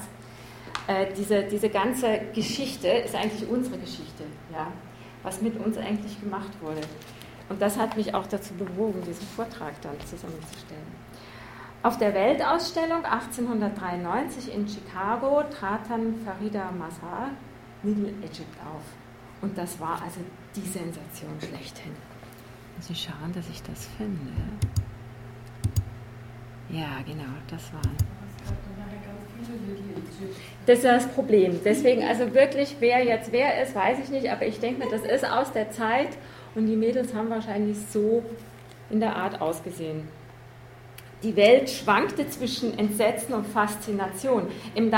[0.87, 4.69] Äh, diese, diese ganze Geschichte ist eigentlich unsere Geschichte, ja?
[5.23, 6.81] was mit uns eigentlich gemacht wurde.
[7.49, 11.07] Und das hat mich auch dazu bewogen, diesen Vortrag dann zusammenzustellen.
[11.83, 17.31] Auf der Weltausstellung 1893 in Chicago trat dann Farida Mazhar
[17.83, 18.83] Middle Egypt auf.
[19.43, 20.21] Und das war also
[20.55, 21.93] die Sensation schlechthin.
[22.81, 24.33] Sie schauen, dass ich das finde.
[26.69, 28.16] Ja, genau, das waren.
[30.67, 31.61] Das ist das Problem.
[31.65, 35.03] Deswegen, also wirklich, wer jetzt wer ist, weiß ich nicht, aber ich denke mir, das
[35.03, 36.09] ist aus der Zeit
[36.55, 38.25] und die Mädels haben wahrscheinlich so
[38.91, 40.09] in der Art ausgesehen.
[41.23, 44.49] Die Welt schwankte zwischen Entsetzen und Faszination.
[44.75, 44.93] Im,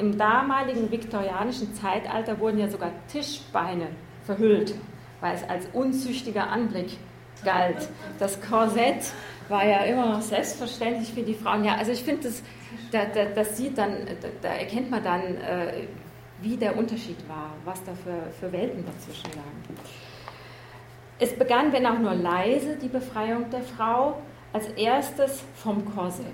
[0.00, 3.88] Im, damaligen viktorianischen Zeitalter wurden ja sogar Tischbeine
[4.24, 4.74] verhüllt,
[5.20, 6.98] weil es als unzüchtiger Anblick
[7.44, 7.88] galt.
[8.18, 9.12] Das Korsett
[9.48, 11.64] war ja immer noch selbstverständlich für die Frauen.
[11.64, 12.42] Ja, also ich finde, das,
[12.90, 15.86] da, da, das sieht dann, da, da erkennt man dann, äh,
[16.40, 19.78] wie der Unterschied war, was da für, für Welten dazwischen lagen.
[21.18, 24.18] Es begann, wenn auch nur leise, die Befreiung der Frau,
[24.52, 26.26] als erstes vom Korsett.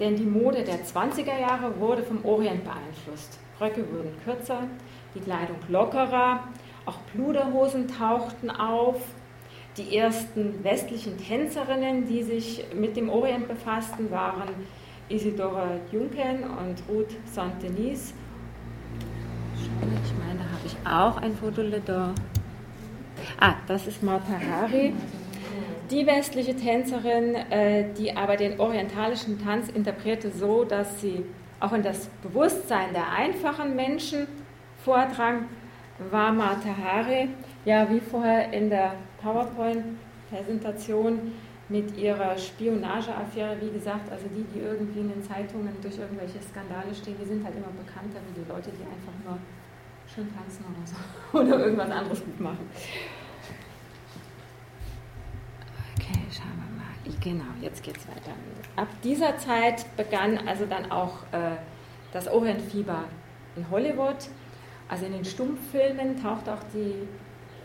[0.00, 3.38] Denn die Mode der 20er Jahre wurde vom Orient beeinflusst.
[3.60, 4.62] Röcke wurden kürzer,
[5.14, 6.44] die Kleidung lockerer,
[6.86, 9.00] auch Pluderhosen tauchten auf.
[9.78, 14.48] Die ersten westlichen Tänzerinnen, die sich mit dem Orient befassten, waren
[15.08, 18.12] Isidora Juncken und Ruth Saint-Denis.
[19.60, 19.68] Ich
[20.18, 22.12] meine, da habe ich auch ein Foto da.
[23.38, 24.94] Ah, das ist Martha Hari.
[25.92, 31.24] Die westliche Tänzerin, äh, die aber den orientalischen Tanz interpretierte so, dass sie
[31.60, 34.26] auch in das Bewusstsein der einfachen Menschen
[34.84, 35.44] vordrang,
[36.10, 37.28] war Martha Hari,
[37.64, 41.32] ja wie vorher in der PowerPoint-Präsentation
[41.68, 46.94] mit ihrer Spionageaffäre, wie gesagt, also die, die irgendwie in den Zeitungen durch irgendwelche Skandale
[46.94, 49.36] stehen, die sind halt immer bekannter wie die Leute, die einfach nur
[50.12, 50.96] schön tanzen oder so
[51.38, 52.70] oder irgendwas anderes gut machen.
[55.96, 56.86] Okay, schauen wir mal.
[57.20, 58.32] Genau, jetzt geht es weiter.
[58.76, 61.58] Ab dieser Zeit begann also dann auch äh,
[62.12, 63.04] das Orientfieber
[63.56, 64.30] in Hollywood.
[64.88, 67.06] Also in den Stummfilmen taucht auch die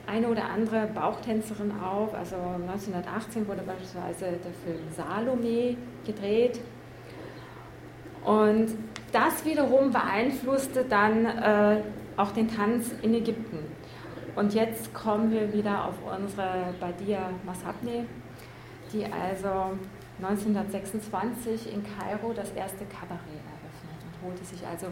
[0.06, 2.14] eine oder andere Bauchtänzerin auf.
[2.14, 6.60] Also 1918 wurde beispielsweise der Film Salome gedreht.
[8.24, 8.68] Und
[9.12, 11.82] das wiederum beeinflusste dann äh,
[12.18, 13.60] auch den Tanz in Ägypten.
[14.36, 18.06] Und jetzt kommen wir wieder auf unsere Badia Masabne,
[18.92, 19.78] die also
[20.22, 24.88] 1926 in Kairo das erste Kabarett eröffnet und holte sich also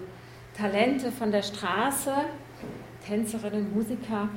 [0.56, 2.14] Talente von der Straße,
[3.06, 4.30] Tänzerinnen, Musiker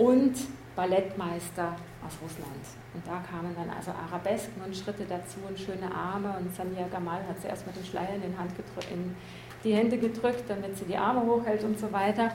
[0.00, 0.34] und
[0.74, 2.64] Ballettmeister aus Russland.
[2.94, 6.34] Und da kamen dann also Arabesken und Schritte dazu und schöne Arme.
[6.40, 8.32] Und Samia Gamal hat zuerst mit den Schleier in, in
[9.62, 12.34] die Hände gedrückt, damit sie die Arme hochhält und so weiter.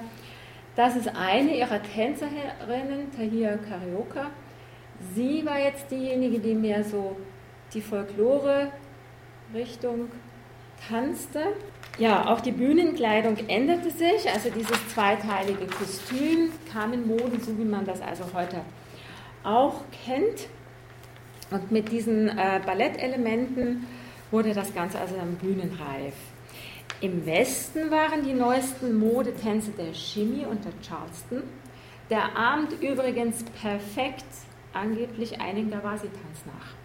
[0.75, 4.29] Das ist eine ihrer Tänzerinnen, Tahir Karioka.
[5.15, 7.17] Sie war jetzt diejenige, die mehr so
[7.73, 10.11] die Folklore-Richtung
[10.87, 11.53] tanzte.
[11.97, 17.63] Ja, auch die Bühnenkleidung änderte sich, also dieses zweiteilige Kostüm kam in Mode, so wie
[17.63, 18.61] man das also heute
[19.43, 20.49] auch kennt.
[21.51, 23.87] Und mit diesen äh, Ballettelementen
[24.29, 26.15] wurde das Ganze also dann bühnenreif.
[26.99, 31.43] Im Westen waren die neuesten Modetänze der Shimmy und der Charleston.
[32.09, 34.25] Der ahmt übrigens perfekt
[34.73, 36.84] angeblich einen Gawasi-Tanz nach.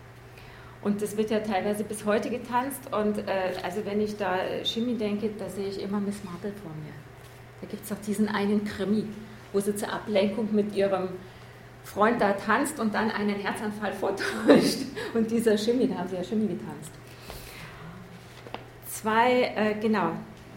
[0.82, 2.92] Und das wird ja teilweise bis heute getanzt.
[2.92, 6.70] Und äh, also wenn ich da Shimmy denke, da sehe ich immer Miss Marple vor
[6.82, 6.92] mir.
[7.60, 9.04] Da gibt es auch diesen einen Krimi,
[9.52, 11.08] wo sie zur Ablenkung mit ihrem
[11.84, 14.78] Freund da tanzt und dann einen Herzanfall vortäuscht.
[15.14, 16.92] Und dieser Shimmy, da haben sie ja Shimmy getanzt.
[18.86, 20.12] Zwei, äh, genau,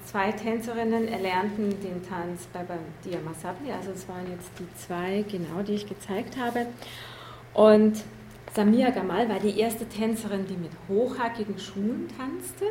[0.05, 3.71] zwei Tänzerinnen erlernten den Tanz bei Badia Masabli.
[3.71, 6.67] Also es waren jetzt die zwei, genau, die ich gezeigt habe.
[7.53, 8.03] Und
[8.53, 12.65] Samia Gamal war die erste Tänzerin, die mit hochhackigen Schuhen tanzte.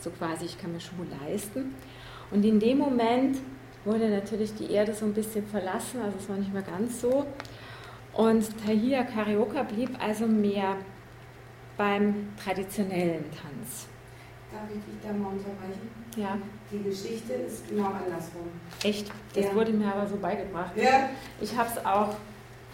[0.00, 1.74] So quasi, ich kann mir Schuhe leisten.
[2.30, 3.38] Und in dem Moment
[3.84, 7.26] wurde natürlich die Erde so ein bisschen verlassen, also es war nicht mehr ganz so.
[8.12, 10.76] Und Tahia Karioka blieb also mehr
[11.76, 13.88] beim traditionellen Tanz.
[14.52, 15.90] Darf ich dich da mal unterbrechen?
[16.16, 16.38] Ja.
[16.70, 18.48] Die Geschichte ist genau andersrum.
[18.84, 19.10] Echt?
[19.34, 19.54] Das ja.
[19.54, 20.76] wurde mir aber so beigebracht.
[20.76, 21.10] Ja.
[21.40, 22.14] Ich habe es auch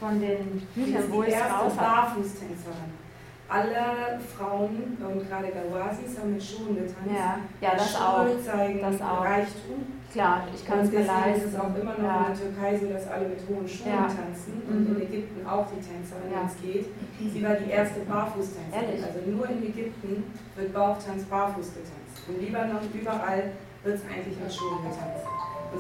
[0.05, 3.05] von den Büchern, wo ich es raus Barfußtänzerin.
[3.49, 7.13] Alle Frauen und gerade Gawazis haben mit Schuhen getanzt.
[7.13, 8.45] Ja, ja das Schuhe auch.
[8.45, 9.25] zeigen das auch.
[9.25, 9.85] Reichtum.
[10.13, 11.49] Klar, ich kann es mir leisten.
[11.49, 12.27] ist es auch immer noch ja.
[12.27, 14.07] in der Türkei so, dass alle mit hohen Schuhen ja.
[14.07, 14.97] tanzen und mhm.
[14.97, 16.39] in Ägypten auch die Tänzerin, ja.
[16.39, 16.87] wenn es geht.
[17.33, 19.05] Sie war die erste Barfußtänzerin.
[19.05, 20.25] Also nur in Ägypten
[20.57, 22.25] wird Bauchtanz barfuß getanzt.
[22.29, 23.53] Im Libanon überall
[23.83, 25.27] wird es eigentlich mit Schuhen getanzt.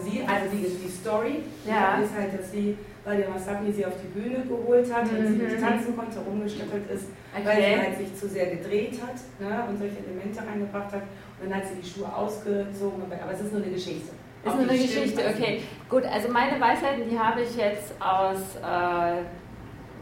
[0.02, 1.98] Sie, also die, die Story, ja.
[1.98, 5.42] ist halt, dass sie weil der Masaki sie auf die Bühne geholt hat und sie
[5.42, 5.60] nicht mhm.
[5.60, 7.44] tanzen konnte, rumgeschüttelt ist, okay.
[7.44, 11.02] weil sie halt sich zu sehr gedreht hat ne, und solche Elemente reingebracht hat.
[11.40, 14.12] Und dann hat sie die Schuhe ausgezogen, aber es ist nur eine Geschichte.
[14.44, 15.62] Ist nur eine Geschichte, okay.
[15.88, 19.22] Gut, also meine Weisheiten, die habe ich jetzt aus äh,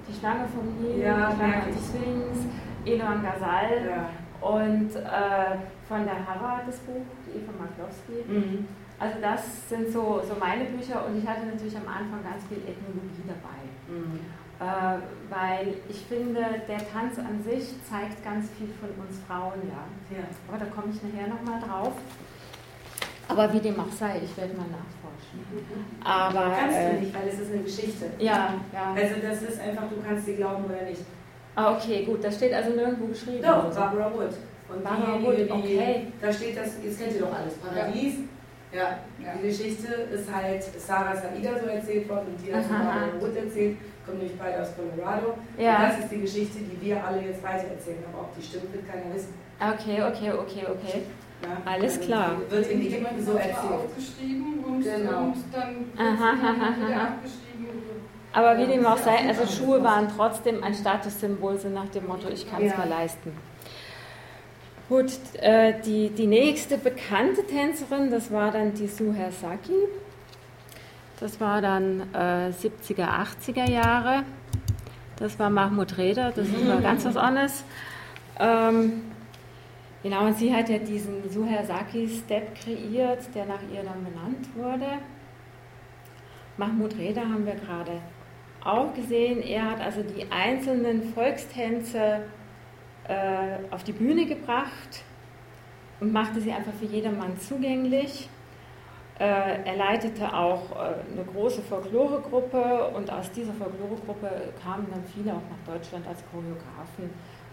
[0.09, 2.39] Die Schlange vom Nil, ja, Die Schlange des Swings,
[2.85, 3.87] Eloan Gazal.
[3.87, 4.11] Ja.
[4.41, 8.27] Und äh, von der Harvard das Buch, die Eva Maklowski.
[8.27, 8.67] Mhm.
[9.03, 12.63] Also das sind so, so meine Bücher und ich hatte natürlich am Anfang ganz viel
[12.63, 13.59] Ethnologie dabei.
[13.91, 14.23] Mhm.
[14.63, 19.83] Äh, weil ich finde, der Tanz an sich zeigt ganz viel von uns Frauen, ja.
[20.17, 20.23] ja.
[20.47, 21.95] Aber da komme ich nachher nochmal drauf.
[23.27, 25.51] Aber wie dem auch sei, ich werde mal nachforschen.
[25.51, 26.07] Mhm.
[26.07, 28.07] Aber, kannst äh, du nicht, weil es ist eine Geschichte.
[28.21, 28.95] Ja, ja.
[28.95, 31.03] Also das ist einfach, du kannst sie glauben oder nicht.
[31.57, 32.23] Ah, okay, gut.
[32.23, 33.43] Das steht also nirgendwo geschrieben.
[33.43, 33.75] Doch.
[33.75, 34.31] Barbara Wood.
[34.69, 36.07] Und Barbara Wood, okay.
[36.21, 38.15] Da steht das, jetzt kennt ihr doch alles, Paradies.
[38.15, 38.25] Ja.
[38.73, 38.99] Ja.
[39.19, 43.77] Die Geschichte ist halt Sarah Saida so erzählt worden und die hat Barbara Wood erzählt.
[44.05, 45.35] Kommen nämlich beide aus Colorado.
[45.57, 45.77] Ja.
[45.77, 48.03] Und das ist die Geschichte, die wir alle jetzt weiter erzählen.
[48.13, 49.35] Aber ob die stimmt, wird keiner wissen.
[49.61, 51.03] Okay, okay, okay, okay.
[51.43, 52.37] Ja, Alles also klar.
[52.49, 52.89] Wird in die
[53.21, 53.57] so erzählt.
[53.57, 55.19] aufgeschrieben und, genau.
[55.25, 57.43] und dann aha, wieder abgeschrieben.
[58.33, 62.29] Aber wie dem auch sei, also Schuhe waren trotzdem ein Statussymbol, so nach dem Motto,
[62.29, 62.79] ich kann es ja.
[62.79, 63.33] mal leisten.
[64.89, 69.73] Gut, äh, die, die nächste bekannte Tänzerin, das war dann die Suher Saki.
[71.21, 74.25] Das war dann äh, 70er, 80er Jahre.
[75.17, 77.65] Das war Mahmoud Reda, das war ganz was anderes.
[78.41, 79.03] Ähm,
[80.03, 84.49] genau, und sie hat ja diesen Suher Saki Step kreiert, der nach ihr dann benannt
[84.57, 84.99] wurde.
[86.57, 87.93] Mahmoud Reda haben wir gerade
[88.65, 92.25] auch gesehen, er hat also die einzelnen Volkstänze
[93.09, 95.05] äh, auf die Bühne gebracht
[96.01, 98.29] und machte sie einfach für jedermann zugänglich.
[99.19, 99.25] Äh,
[99.65, 105.43] er leitete auch äh, eine große Folkloregruppe und aus dieser Folkloregruppe kamen dann viele auch
[105.51, 107.11] nach Deutschland als Choreografen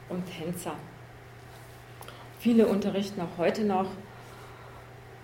[0.09, 0.73] und Tänzer.
[2.39, 3.87] Viele unterrichten auch heute noch.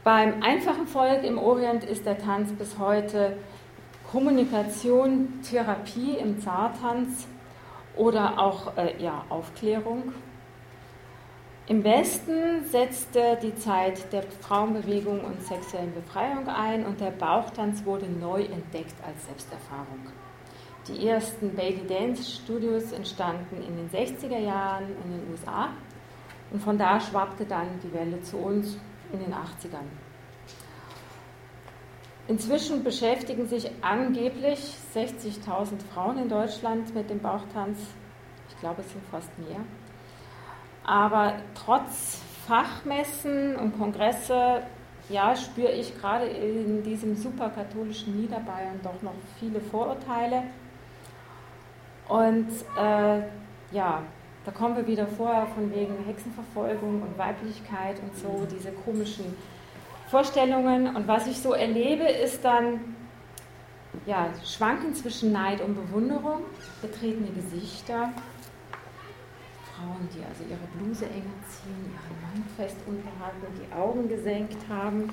[0.04, 3.38] Beim einfachen Volk im Orient ist der Tanz bis heute
[4.12, 7.28] Kommunikation, Therapie im Zartanz
[7.98, 10.14] oder auch äh, ja, Aufklärung.
[11.68, 18.06] Im Westen setzte die Zeit der Frauenbewegung und sexuellen Befreiung ein und der Bauchtanz wurde
[18.06, 20.08] neu entdeckt als Selbsterfahrung.
[20.88, 25.70] Die ersten Baby Dance Studios entstanden in den 60er Jahren in den USA
[26.52, 28.78] und von da schwappte dann die Welle zu uns
[29.12, 30.05] in den 80ern.
[32.28, 37.78] Inzwischen beschäftigen sich angeblich 60.000 Frauen in Deutschland mit dem Bauchtanz.
[38.50, 39.60] Ich glaube, es sind fast mehr.
[40.84, 44.64] Aber trotz Fachmessen und Kongresse,
[45.10, 50.44] ja, spüre ich gerade in diesem superkatholischen Niederbayern doch noch viele Vorurteile.
[52.08, 52.48] Und
[52.80, 53.22] äh,
[53.72, 54.02] ja,
[54.46, 59.36] da kommen wir wieder vorher von wegen Hexenverfolgung und Weiblichkeit und so, diese komischen
[60.08, 60.96] Vorstellungen.
[60.96, 62.96] Und was ich so erlebe, ist dann
[64.06, 66.42] ja, Schwanken zwischen Neid und Bewunderung,
[66.82, 68.12] betretene Gesichter,
[69.74, 75.10] Frauen, die also ihre Bluse enger ziehen, ihren Mann fest unterhalten, die Augen gesenkt haben.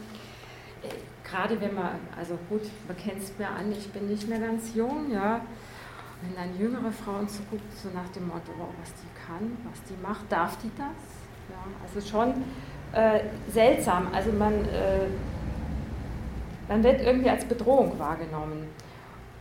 [0.83, 4.41] Äh, gerade wenn man, also gut, man kennt es mir an, ich bin nicht mehr
[4.41, 5.41] ganz jung, ja.
[6.21, 10.01] Wenn dann jüngere Frauen zuguckt, so nach dem Motto, oh, was die kann, was die
[10.01, 10.87] macht, darf die das?
[11.51, 12.45] Ja, also schon
[12.93, 14.09] äh, seltsam.
[14.13, 15.09] Also man, äh,
[16.69, 18.69] man wird irgendwie als Bedrohung wahrgenommen.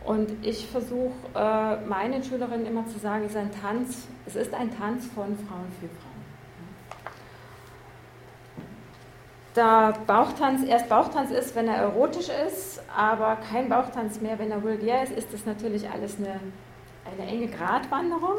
[0.04, 4.52] Und ich versuche äh, meinen Schülerinnen immer zu sagen, es ist ein Tanz, es ist
[4.52, 6.12] ein Tanz von Frauen für Frauen.
[9.54, 14.62] Da Bauchtanz erst Bauchtanz ist, wenn er erotisch ist, aber kein Bauchtanz mehr, wenn er
[14.62, 16.40] vulgär ist, ist das natürlich alles eine,
[17.04, 18.38] eine enge Gratwanderung.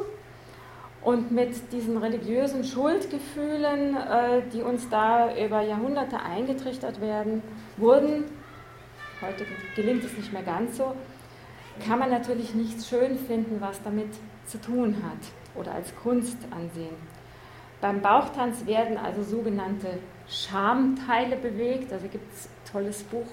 [1.04, 7.44] Und mit diesen religiösen Schuldgefühlen, äh, die uns da über Jahrhunderte eingetrichtert werden,
[7.76, 8.24] wurden,
[9.22, 9.46] heute
[9.76, 10.96] gelingt es nicht mehr ganz so,
[11.86, 14.10] kann man natürlich nichts schön finden, was damit
[14.46, 16.96] zu tun hat oder als Kunst ansehen.
[17.82, 20.00] Beim Bauchtanz werden also sogenannte
[20.30, 21.92] Schamteile bewegt.
[21.92, 23.28] Also gibt es ein tolles Buch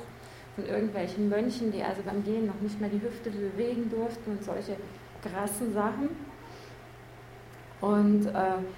[0.56, 4.42] von irgendwelchen Mönchen, die also beim Gehen noch nicht mehr die Hüfte bewegen durften und
[4.42, 4.76] solche
[5.22, 6.29] krassen Sachen.
[7.80, 8.32] Und äh,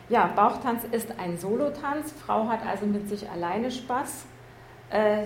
[0.08, 2.12] ja, Bauchtanz ist ein Solotanz.
[2.12, 4.26] Frau hat also mit sich alleine Spaß.
[4.90, 5.24] Äh,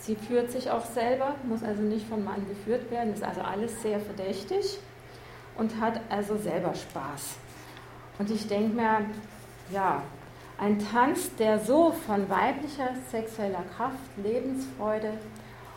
[0.00, 3.82] sie führt sich auch selber, muss also nicht vom Mann geführt werden, ist also alles
[3.82, 4.78] sehr verdächtig
[5.56, 7.38] und hat also selber Spaß.
[8.18, 9.00] Und ich denke mir,
[9.72, 10.02] ja,
[10.58, 15.12] ein Tanz, der so von weiblicher sexueller Kraft, Lebensfreude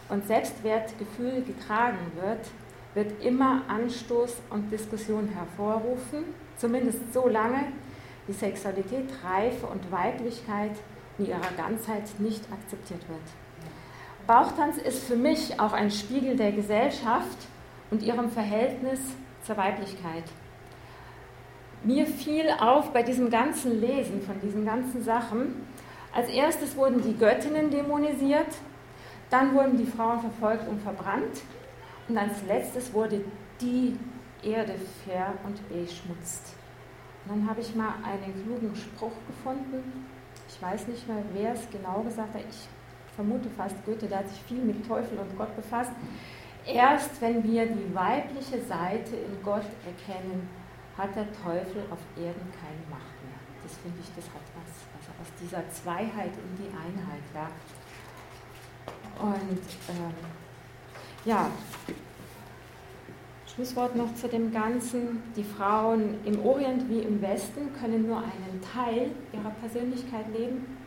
[0.10, 2.48] und Selbstwertgefühl getragen wird,
[2.94, 6.24] wird immer Anstoß und Diskussion hervorrufen
[6.60, 7.72] Zumindest so lange
[8.28, 10.72] die Sexualität, Reife und Weiblichkeit
[11.18, 13.22] in ihrer Ganzheit nicht akzeptiert wird.
[14.28, 17.38] Bauchtanz ist für mich auch ein Spiegel der Gesellschaft
[17.90, 19.00] und ihrem Verhältnis
[19.44, 20.26] zur Weiblichkeit.
[21.84, 25.66] mir fiel auf bei diesem ganzen Lesen von diesen ganzen Sachen,
[26.14, 28.54] als erstes wurden die Göttinnen dämonisiert,
[29.30, 31.42] dann wurden die Frauen verfolgt und verbrannt
[32.10, 33.22] und als letztes wurde
[33.62, 33.98] die
[34.44, 34.76] Erde
[35.06, 36.56] ver- und beschmutzt.
[37.26, 40.08] Und dann habe ich mal einen klugen Spruch gefunden.
[40.48, 42.44] Ich weiß nicht mehr, wer es genau gesagt hat.
[42.50, 42.68] Ich
[43.16, 45.92] vermute fast Goethe, der hat sich viel mit Teufel und Gott befasst.
[46.66, 50.48] Erst wenn wir die weibliche Seite in Gott erkennen,
[50.98, 53.40] hat der Teufel auf Erden keine Macht mehr.
[53.64, 57.24] Das finde ich, das hat was, also aus dieser Zweiheit in die Einheit.
[57.34, 57.50] Ja.
[59.22, 60.14] Und ähm,
[61.26, 61.50] ja,
[63.60, 65.22] Schlusswort noch zu dem Ganzen.
[65.36, 70.78] Die Frauen im Orient wie im Westen können nur einen Teil ihrer Persönlichkeit leben.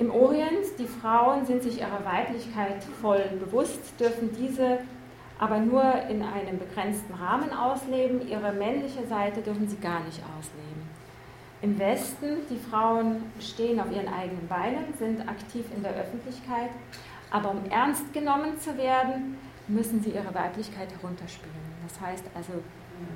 [0.00, 4.78] Im Orient, die Frauen sind sich ihrer Weiblichkeit voll bewusst, dürfen diese
[5.38, 8.26] aber nur in einem begrenzten Rahmen ausleben.
[8.26, 10.82] Ihre männliche Seite dürfen sie gar nicht ausleben.
[11.62, 16.70] Im Westen, die Frauen stehen auf ihren eigenen Beinen, sind aktiv in der Öffentlichkeit,
[17.30, 19.38] aber um ernst genommen zu werden,
[19.68, 21.54] müssen sie ihre Weiblichkeit herunterspielen.
[21.86, 22.62] Das heißt also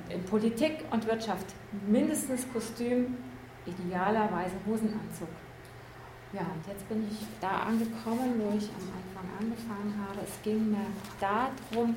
[0.09, 1.47] in Politik und Wirtschaft
[1.87, 3.17] mindestens Kostüm,
[3.65, 5.29] idealerweise Hosenanzug.
[6.33, 10.23] Ja, und jetzt bin ich da angekommen, wo ich am Anfang angefangen habe.
[10.23, 10.87] Es ging mir
[11.19, 11.93] darum,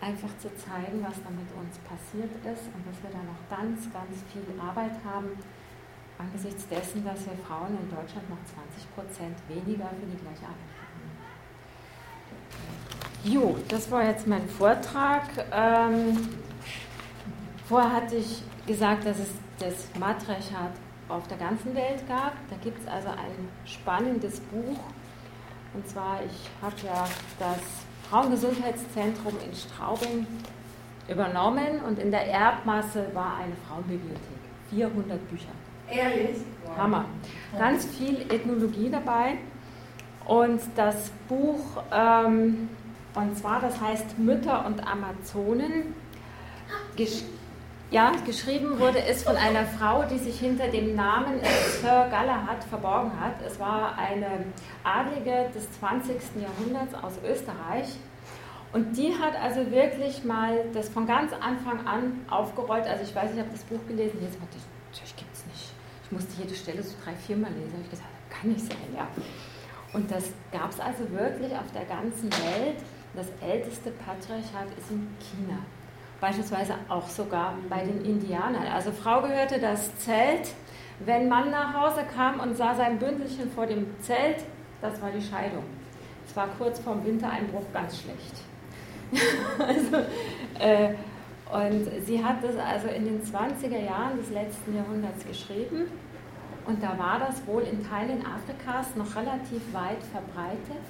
[0.00, 3.86] einfach zu zeigen, was da mit uns passiert ist und dass wir da noch ganz,
[3.90, 5.34] ganz viel Arbeit haben,
[6.18, 10.70] angesichts dessen, dass wir Frauen in Deutschland noch 20 Prozent weniger für die gleiche Arbeit
[10.78, 10.81] haben.
[13.24, 15.22] Jo, das war jetzt mein Vortrag.
[15.52, 16.28] Ähm,
[17.68, 19.28] vorher hatte ich gesagt, dass es
[19.60, 20.72] das Matriarchat
[21.08, 22.32] auf der ganzen Welt gab.
[22.50, 24.80] Da gibt es also ein spannendes Buch.
[25.74, 27.04] Und zwar, ich habe ja
[27.38, 27.60] das
[28.10, 30.26] Frauengesundheitszentrum in Straubing
[31.08, 34.20] übernommen und in der Erbmasse war eine Frauenbibliothek.
[34.70, 35.48] 400 Bücher.
[35.88, 36.38] Ehrlich?
[36.76, 37.04] Hammer.
[37.56, 39.34] Ganz viel Ethnologie dabei.
[40.26, 42.68] Und das Buch, ähm,
[43.14, 45.94] und zwar, das heißt Mütter und Amazonen,
[47.90, 51.40] ja, geschrieben wurde es von einer Frau, die sich hinter dem Namen
[51.80, 53.34] Sir Galahad verborgen hat.
[53.46, 54.46] Es war eine
[54.82, 56.16] Adlige des 20.
[56.40, 57.88] Jahrhunderts aus Österreich.
[58.72, 62.86] Und die hat also wirklich mal das von ganz Anfang an aufgerollt.
[62.86, 65.72] Also ich weiß, ich habe das Buch gelesen, jetzt war das, natürlich gibt es nicht.
[66.04, 67.78] Ich musste jede Stelle so drei, vier Mal lesen.
[67.82, 69.06] Ich gesagt, das kann nicht sein, ja.
[69.92, 72.78] Und das gab es also wirklich auf der ganzen Welt.
[73.14, 75.58] Das älteste Patriarchat ist in China
[76.22, 78.66] beispielsweise auch sogar bei den Indianern.
[78.72, 80.54] Also Frau gehörte das Zelt.
[81.04, 84.44] Wenn Mann nach Hause kam und sah sein Bündelchen vor dem Zelt,
[84.80, 85.64] das war die Scheidung.
[86.24, 88.36] Es war kurz vorm Wintereinbruch ganz schlecht.
[89.58, 89.96] also,
[90.60, 90.94] äh,
[91.52, 95.90] und sie hat das also in den 20er Jahren des letzten Jahrhunderts geschrieben.
[96.66, 100.86] Und da war das wohl in Teilen Afrikas noch relativ weit verbreitet.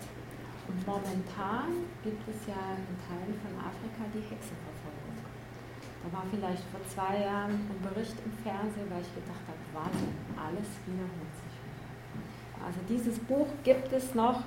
[0.68, 5.16] Und momentan gibt es ja in Teilen von Afrika die Hexenverfolgung.
[6.02, 10.14] Da war vielleicht vor zwei Jahren ein Bericht im Fernsehen, weil ich gedacht habe, Wahnsinn,
[10.34, 12.66] alles wiederholt sich wieder.
[12.66, 14.42] Also dieses Buch gibt es noch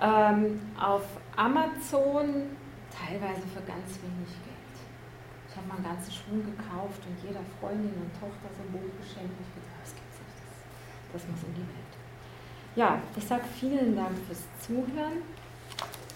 [0.00, 1.06] ähm, auf
[1.36, 2.50] Amazon,
[2.90, 4.74] teilweise für ganz wenig Geld.
[5.48, 8.90] Ich habe mal einen ganzen Schwung gekauft und jeder Freundin und Tochter so ein Buch
[8.98, 9.38] geschenkt.
[9.38, 11.85] Ich gedacht, das gibt's nicht, das muss in die Welt.
[12.76, 15.22] Ja, ich sage vielen Dank fürs Zuhören.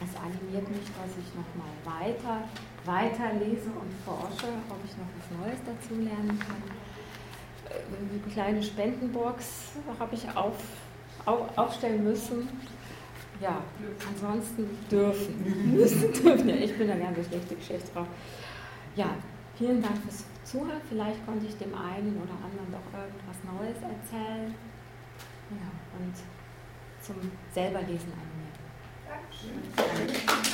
[0.03, 2.45] Es animiert mich, dass ich nochmal weiter
[2.85, 6.63] weiterlese und forsche, ob ich noch was Neues dazu lernen kann.
[7.67, 10.57] Eine äh, kleine Spendenbox habe ich auf,
[11.25, 12.49] auf, aufstellen müssen.
[13.41, 13.63] Ja,
[14.07, 15.73] ansonsten dürfen.
[15.75, 16.49] Müssen dürfen.
[16.49, 18.07] Ja, ich bin da gerne schlechte Geschäftsfrau.
[18.97, 19.15] Ja,
[19.57, 20.81] vielen Dank fürs Zuhören.
[20.89, 24.55] Vielleicht konnte ich dem einen oder anderen doch irgendwas Neues erzählen.
[25.51, 26.15] Ja, und
[27.11, 28.53] zum selberlesen animieren.
[29.09, 30.51] Dankeschön.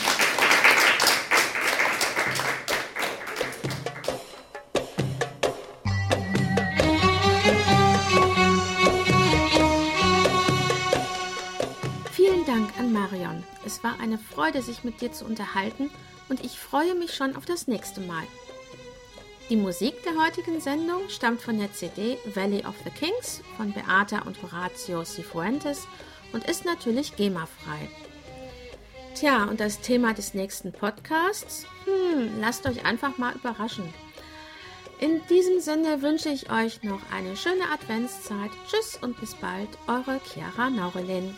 [12.93, 13.45] Marion.
[13.65, 15.91] Es war eine Freude, sich mit dir zu unterhalten
[16.29, 18.25] und ich freue mich schon auf das nächste Mal.
[19.49, 24.23] Die Musik der heutigen Sendung stammt von der CD Valley of the Kings von Beata
[24.23, 25.87] und Horatio Cifuentes
[26.33, 27.89] und ist natürlich GEMA-frei.
[29.15, 31.67] Tja, und das Thema des nächsten Podcasts?
[31.85, 33.93] Hm, lasst euch einfach mal überraschen.
[34.99, 38.51] In diesem Sinne wünsche ich euch noch eine schöne Adventszeit.
[38.67, 41.35] Tschüss und bis bald, eure Chiara Naurelin.